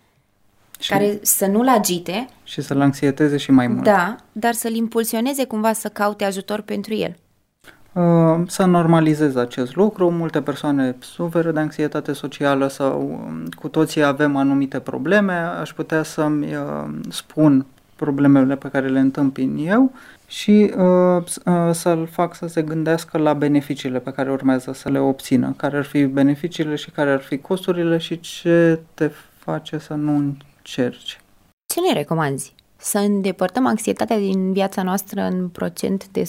și 0.79 0.91
care 0.91 1.19
să 1.23 1.47
nu-l 1.47 1.69
agite. 1.69 2.27
Și 2.45 2.61
să-l 2.61 2.81
anxieteze 2.81 3.37
și 3.37 3.51
mai 3.51 3.67
mult. 3.67 3.85
Da, 3.85 4.17
dar 4.33 4.53
să-l 4.53 4.75
impulsioneze 4.75 5.45
cumva 5.45 5.73
să 5.73 5.89
caute 5.89 6.25
ajutor 6.25 6.61
pentru 6.61 6.95
el. 6.95 7.17
Uh, 7.93 8.43
să 8.47 8.65
normalizeze 8.65 9.39
acest 9.39 9.77
lucru. 9.77 10.11
Multe 10.11 10.43
persoane 10.43 10.97
suferă 10.99 11.51
de 11.51 11.61
anxietate 11.61 12.13
socială 12.13 12.69
sau 12.69 13.01
um, 13.01 13.49
cu 13.57 13.69
toții 13.69 14.03
avem 14.03 14.37
anumite 14.37 14.79
probleme. 14.79 15.33
Aș 15.33 15.73
putea 15.73 16.03
să-mi 16.03 16.47
uh, 16.47 16.89
spun 17.09 17.67
problemele 17.97 18.57
pe 18.57 18.69
care 18.69 18.89
le 18.89 18.99
întâmpin 18.99 19.57
eu 19.67 19.93
și 20.27 20.73
uh, 20.77 21.23
uh, 21.45 21.71
să-l 21.73 22.09
fac 22.11 22.35
să 22.35 22.47
se 22.47 22.63
gândească 22.63 23.19
la 23.19 23.33
beneficiile 23.33 23.99
pe 23.99 24.13
care 24.13 24.31
urmează 24.31 24.73
să 24.73 24.89
le 24.89 24.99
obțină, 24.99 25.55
care 25.57 25.77
ar 25.77 25.85
fi 25.85 26.05
beneficiile 26.05 26.75
și 26.75 26.91
care 26.91 27.11
ar 27.11 27.21
fi 27.21 27.39
costurile 27.39 27.99
și 27.99 28.21
ce 28.21 28.81
te 28.95 29.11
face 29.39 29.79
să 29.79 29.95
nu 29.95 30.37
cerci. 30.69 31.21
Ce 31.67 31.81
ne 31.81 31.93
recomanzi? 31.93 32.55
Să 32.77 32.99
îndepărtăm 32.99 33.67
anxietatea 33.67 34.19
din 34.19 34.53
viața 34.53 34.83
noastră 34.83 35.23
în 35.23 35.49
procent 35.49 36.09
de 36.09 36.23
100%? 36.23 36.27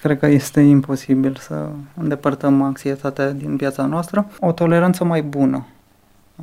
Cred 0.00 0.18
că 0.18 0.26
este 0.26 0.60
imposibil 0.60 1.36
să 1.36 1.68
îndepărtăm 1.96 2.62
anxietatea 2.62 3.30
din 3.30 3.56
viața 3.56 3.84
noastră. 3.84 4.30
O 4.40 4.52
toleranță 4.52 5.04
mai 5.04 5.22
bună 5.22 5.66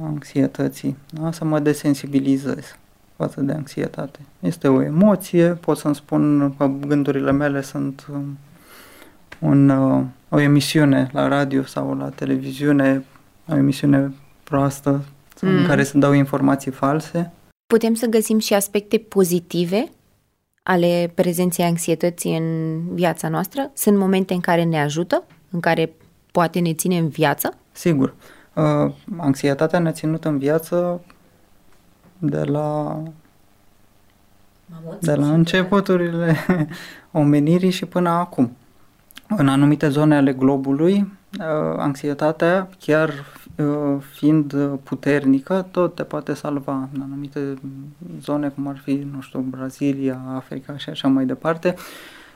a 0.01 0.05
anxietății, 0.05 0.97
da? 1.09 1.31
să 1.31 1.45
mă 1.45 1.59
desensibilizez 1.59 2.77
față 3.15 3.41
de 3.41 3.51
anxietate. 3.51 4.19
Este 4.39 4.67
o 4.67 4.81
emoție, 4.81 5.47
pot 5.47 5.77
să-mi 5.77 5.95
spun 5.95 6.53
că 6.57 6.71
gândurile 6.87 7.31
mele 7.31 7.61
sunt 7.61 8.07
um, 8.11 8.37
un, 9.39 9.69
uh, 9.69 10.03
o 10.29 10.39
emisiune 10.39 11.09
la 11.13 11.27
radio 11.27 11.63
sau 11.63 11.97
la 11.97 12.09
televiziune, 12.09 13.05
o 13.49 13.55
emisiune 13.55 14.13
proastă 14.43 15.03
mm. 15.41 15.57
în 15.57 15.65
care 15.65 15.83
se 15.83 15.97
dau 15.97 16.13
informații 16.13 16.71
false. 16.71 17.31
Putem 17.67 17.93
să 17.93 18.05
găsim 18.05 18.39
și 18.39 18.53
aspecte 18.53 18.97
pozitive 18.97 19.91
ale 20.63 21.11
prezenței 21.15 21.65
anxietății 21.65 22.37
în 22.37 22.79
viața 22.93 23.29
noastră? 23.29 23.71
Sunt 23.73 23.97
momente 23.97 24.33
în 24.33 24.39
care 24.39 24.63
ne 24.63 24.81
ajută, 24.81 25.23
în 25.51 25.59
care 25.59 25.93
poate 26.31 26.59
ne 26.59 26.73
ține 26.73 26.97
în 26.97 27.07
viață? 27.07 27.53
Sigur. 27.71 28.13
Uh, 28.53 28.93
anxietatea 29.17 29.79
ne-a 29.79 29.91
ținut 29.91 30.25
în 30.25 30.37
viață 30.37 31.01
de 32.17 32.43
la 32.43 33.01
de 34.99 35.15
la 35.15 35.31
începuturile 35.31 36.35
omenirii 37.11 37.69
și 37.69 37.85
până 37.85 38.09
acum. 38.09 38.55
În 39.27 39.47
anumite 39.47 39.89
zone 39.89 40.15
ale 40.15 40.33
globului, 40.33 40.95
uh, 41.39 41.77
anxietatea, 41.77 42.69
chiar 42.79 43.09
Uh, 43.09 43.46
fiind 44.11 44.53
uh, 44.53 44.73
puternică, 44.83 45.67
tot 45.71 45.95
te 45.95 46.03
poate 46.03 46.33
salva 46.33 46.89
în 46.93 47.01
anumite 47.01 47.53
zone, 48.21 48.49
cum 48.49 48.67
ar 48.67 48.77
fi, 48.77 49.07
nu 49.13 49.21
știu, 49.21 49.39
Brazilia, 49.39 50.21
Africa 50.35 50.77
și 50.77 50.89
așa 50.89 51.07
mai 51.07 51.25
departe. 51.25 51.75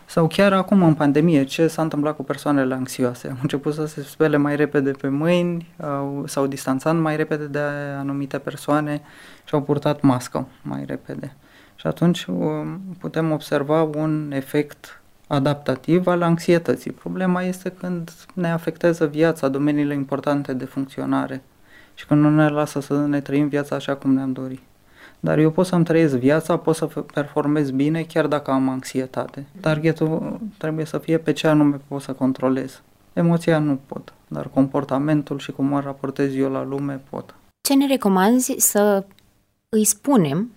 Sau 0.05 0.27
chiar 0.27 0.53
acum 0.53 0.83
în 0.83 0.93
pandemie, 0.93 1.43
ce 1.43 1.67
s-a 1.67 1.81
întâmplat 1.81 2.15
cu 2.15 2.23
persoanele 2.23 2.73
anxioase? 2.73 3.27
Au 3.27 3.37
început 3.41 3.73
să 3.73 3.85
se 3.85 4.01
spele 4.01 4.37
mai 4.37 4.55
repede 4.55 4.91
pe 4.91 5.07
mâini, 5.07 5.73
au, 5.79 6.23
s-au 6.27 6.47
distanțat 6.47 6.95
mai 6.95 7.15
repede 7.15 7.45
de 7.45 7.59
anumite 7.99 8.37
persoane 8.37 9.01
și 9.45 9.53
au 9.53 9.61
purtat 9.61 10.01
mască 10.01 10.47
mai 10.61 10.83
repede. 10.87 11.35
Și 11.75 11.87
atunci 11.87 12.25
uh, 12.25 12.73
putem 12.99 13.31
observa 13.31 13.83
un 13.83 14.31
efect 14.33 15.00
adaptativ 15.31 16.07
al 16.07 16.21
anxietății. 16.21 16.91
Problema 16.91 17.41
este 17.41 17.69
când 17.69 18.11
ne 18.33 18.51
afectează 18.51 19.05
viața, 19.05 19.47
domeniile 19.47 19.93
importante 19.93 20.53
de 20.53 20.65
funcționare 20.65 21.43
și 21.93 22.05
când 22.05 22.21
nu 22.21 22.29
ne 22.29 22.49
lasă 22.49 22.79
să 22.79 23.05
ne 23.05 23.21
trăim 23.21 23.47
viața 23.47 23.75
așa 23.75 23.95
cum 23.95 24.13
ne-am 24.13 24.31
dorit. 24.31 24.59
Dar 25.19 25.37
eu 25.37 25.51
pot 25.51 25.65
să-mi 25.65 25.83
trăiesc 25.83 26.15
viața, 26.15 26.57
pot 26.57 26.75
să 26.75 26.85
performez 27.13 27.69
bine 27.71 28.01
chiar 28.01 28.27
dacă 28.27 28.51
am 28.51 28.69
anxietate. 28.69 29.45
Targetul 29.59 30.39
trebuie 30.57 30.85
să 30.85 30.97
fie 30.97 31.17
pe 31.17 31.31
ce 31.31 31.47
anume 31.47 31.79
pot 31.87 32.01
să 32.01 32.11
controlez. 32.11 32.81
Emoția 33.13 33.59
nu 33.59 33.79
pot, 33.85 34.13
dar 34.27 34.47
comportamentul 34.47 35.39
și 35.39 35.51
cum 35.51 35.65
mă 35.65 35.79
raportez 35.79 36.35
eu 36.35 36.51
la 36.51 36.63
lume 36.63 37.01
pot. 37.09 37.35
Ce 37.61 37.75
ne 37.75 37.87
recomanzi 37.87 38.55
să 38.57 39.05
îi 39.69 39.85
spunem 39.85 40.51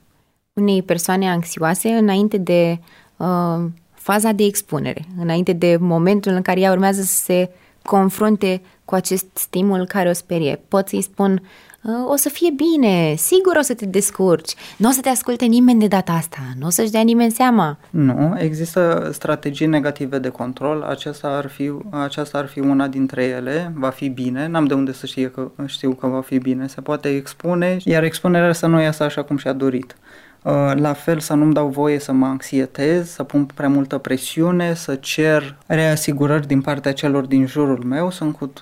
unei 0.53 0.83
persoane 0.83 1.31
anxioase 1.31 1.89
înainte 1.89 2.37
de 2.37 2.79
uh, 3.17 3.65
faza 4.05 4.33
de 4.33 4.45
expunere, 4.45 5.05
înainte 5.21 5.53
de 5.53 5.77
momentul 5.81 6.33
în 6.33 6.43
care 6.43 6.61
ea 6.61 6.73
urmează 6.73 7.03
să 7.03 7.15
se 7.15 7.51
confrunte 7.83 8.63
cu 8.85 8.95
acest 8.95 9.27
stimul 9.33 9.87
care 9.87 10.09
o 10.09 10.13
sperie. 10.13 10.61
Pot 10.69 10.89
să-i 10.89 11.03
spun, 11.03 11.43
ă, 11.89 12.11
o 12.11 12.17
să 12.17 12.29
fie 12.29 12.51
bine, 12.57 13.15
sigur 13.17 13.57
o 13.59 13.63
să 13.63 13.75
te 13.75 13.87
descurci, 13.87 14.55
nu 14.77 14.89
o 14.89 14.93
să 14.93 15.01
te 15.01 15.09
asculte 15.09 15.45
nimeni 15.45 15.81
de 15.81 15.87
data 15.87 16.13
asta, 16.13 16.39
nu 16.59 16.67
o 16.67 16.71
să-și 16.71 16.91
dea 16.91 17.01
nimeni 17.01 17.31
seama. 17.31 17.79
Nu, 17.91 18.35
există 18.39 19.11
strategii 19.13 19.67
negative 19.67 20.19
de 20.19 20.29
control, 20.29 20.83
aceasta 20.83 21.29
ar 21.29 21.49
fi, 21.49 21.73
aceasta 21.91 22.39
ar 22.39 22.47
fi 22.47 22.61
una 22.61 22.89
dintre 22.89 23.25
ele, 23.25 23.73
va 23.77 23.91
fi 23.91 24.09
bine, 24.09 24.47
n-am 24.47 24.65
de 24.65 24.75
unde 24.75 24.93
să 24.93 25.07
știe 25.07 25.31
că, 25.31 25.51
știu 25.67 25.93
că 25.95 26.07
va 26.07 26.21
fi 26.21 26.39
bine, 26.39 26.67
se 26.67 26.81
poate 26.81 27.09
expune, 27.09 27.77
iar 27.85 28.03
expunerea 28.03 28.53
să 28.53 28.67
nu 28.67 28.81
iasă 28.81 29.03
așa 29.03 29.23
cum 29.23 29.37
și-a 29.37 29.53
dorit. 29.53 29.97
Uh, 30.45 30.73
la 30.75 30.93
fel 30.93 31.19
să 31.19 31.35
nu-mi 31.35 31.53
dau 31.53 31.69
voie 31.69 31.99
să 31.99 32.13
mă 32.13 32.27
anxietez, 32.27 33.11
să 33.11 33.23
pun 33.23 33.45
prea 33.45 33.69
multă 33.69 33.99
presiune, 33.99 34.75
să 34.75 34.95
cer 34.95 35.57
reasigurări 35.67 36.47
din 36.47 36.61
partea 36.61 36.93
celor 36.93 37.25
din 37.25 37.47
jurul 37.47 37.85
meu. 37.85 38.11
Sunt 38.11 38.37
cu 38.37 38.53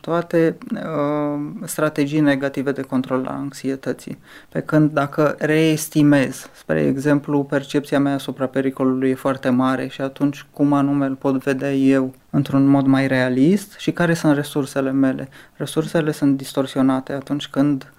toate 0.00 0.58
uh, 0.74 1.40
strategii 1.64 2.20
negative 2.20 2.72
de 2.72 2.82
control 2.82 3.26
a 3.26 3.32
anxietății. 3.32 4.18
Pe 4.48 4.60
când 4.60 4.90
dacă 4.90 5.34
reestimez, 5.38 6.48
spre 6.52 6.80
exemplu, 6.80 7.44
percepția 7.44 8.00
mea 8.00 8.14
asupra 8.14 8.46
pericolului 8.46 9.10
e 9.10 9.14
foarte 9.14 9.48
mare 9.48 9.86
și 9.86 10.00
atunci 10.00 10.46
cum 10.52 10.72
anume 10.72 11.06
îl 11.06 11.14
pot 11.14 11.42
vedea 11.42 11.72
eu 11.72 12.14
într-un 12.30 12.66
mod 12.66 12.86
mai 12.86 13.06
realist 13.06 13.78
și 13.78 13.92
care 13.92 14.14
sunt 14.14 14.34
resursele 14.34 14.90
mele. 14.90 15.28
Resursele 15.56 16.12
sunt 16.12 16.36
distorsionate 16.36 17.12
atunci 17.12 17.48
când 17.48 17.92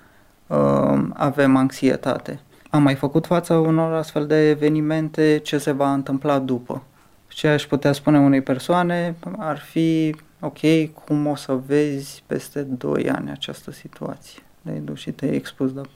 uh, 0.48 1.00
avem 1.14 1.56
anxietate 1.56 2.40
am 2.72 2.84
mai 2.84 2.96
făcut 2.96 3.26
față 3.26 3.54
unor 3.54 3.94
astfel 3.94 4.28
de 4.28 4.50
evenimente, 4.50 5.40
ce 5.44 5.58
se 5.58 5.72
va 5.72 5.94
întâmpla 5.94 6.40
după. 6.40 6.84
Ce 7.28 7.48
aș 7.48 7.66
putea 7.66 7.92
spune 7.92 8.20
unei 8.20 8.42
persoane 8.42 9.16
ar 9.38 9.58
fi, 9.58 10.16
ok, 10.40 10.60
cum 11.06 11.28
o 11.28 11.36
să 11.36 11.60
vezi 11.66 12.24
peste 12.28 12.62
2 12.62 13.10
ani 13.10 13.32
această 13.32 13.72
situație. 13.72 14.42
Le-ai 14.62 14.80
dus 14.80 15.00
și 15.00 15.12
te-ai 15.12 15.36
expus, 15.36 15.74
dar 15.74 15.90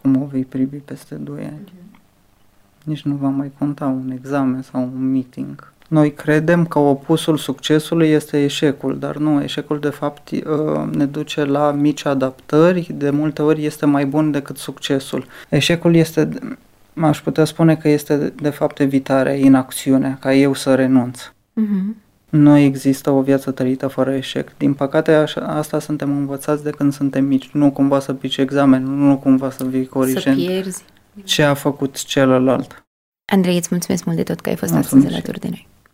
cum 0.00 0.22
o 0.22 0.24
vei 0.24 0.44
privi 0.44 0.76
peste 0.76 1.14
2 1.14 1.44
ani? 1.44 1.72
Mm-hmm. 1.72 2.00
Nici 2.84 3.02
nu 3.02 3.14
va 3.14 3.28
mai 3.28 3.52
conta 3.58 3.86
un 3.86 4.10
examen 4.10 4.62
sau 4.62 4.82
un 4.82 5.10
meeting. 5.10 5.72
Noi 5.90 6.12
credem 6.12 6.66
că 6.66 6.78
opusul 6.78 7.36
succesului 7.36 8.08
este 8.08 8.44
eșecul, 8.44 8.98
dar 8.98 9.16
nu, 9.16 9.42
eșecul 9.42 9.80
de 9.80 9.88
fapt 9.88 10.30
uh, 10.30 10.92
ne 10.92 11.04
duce 11.04 11.44
la 11.44 11.70
mici 11.70 12.04
adaptări, 12.04 12.90
de 12.94 13.10
multe 13.10 13.42
ori 13.42 13.64
este 13.64 13.86
mai 13.86 14.06
bun 14.06 14.30
decât 14.30 14.56
succesul. 14.56 15.26
Eșecul 15.48 15.94
este, 15.94 16.28
aș 17.00 17.20
putea 17.20 17.44
spune 17.44 17.76
că 17.76 17.88
este 17.88 18.32
de 18.42 18.50
fapt 18.50 18.80
evitarea, 18.80 19.34
inacțiunea, 19.34 20.16
ca 20.20 20.34
eu 20.34 20.54
să 20.54 20.74
renunț. 20.74 21.20
Uh-huh. 21.22 21.94
Nu 22.28 22.56
există 22.56 23.10
o 23.10 23.22
viață 23.22 23.50
trăită 23.50 23.86
fără 23.86 24.14
eșec. 24.14 24.56
Din 24.56 24.74
păcate, 24.74 25.12
așa, 25.12 25.40
asta 25.40 25.78
suntem 25.78 26.10
învățați 26.10 26.62
de 26.62 26.70
când 26.70 26.92
suntem 26.92 27.24
mici. 27.24 27.50
Nu 27.52 27.70
cumva 27.70 28.00
să 28.00 28.12
pici 28.12 28.36
examen, 28.36 28.84
nu 28.84 29.16
cumva 29.16 29.50
să 29.50 29.64
vii 29.64 29.86
corigent. 29.86 30.38
Să 30.38 30.46
pierzi. 30.46 30.84
Ce 31.24 31.42
a 31.42 31.54
făcut 31.54 32.04
celălalt. 32.04 32.84
Andrei, 33.32 33.56
îți 33.56 33.68
mulțumesc 33.70 34.04
mult 34.04 34.16
de 34.16 34.22
tot 34.22 34.40
că 34.40 34.48
ai 34.48 34.56
fost 34.56 34.74
astăzi 34.74 35.06
alături 35.06 35.40
de 35.40 35.48
noi. 35.48 35.68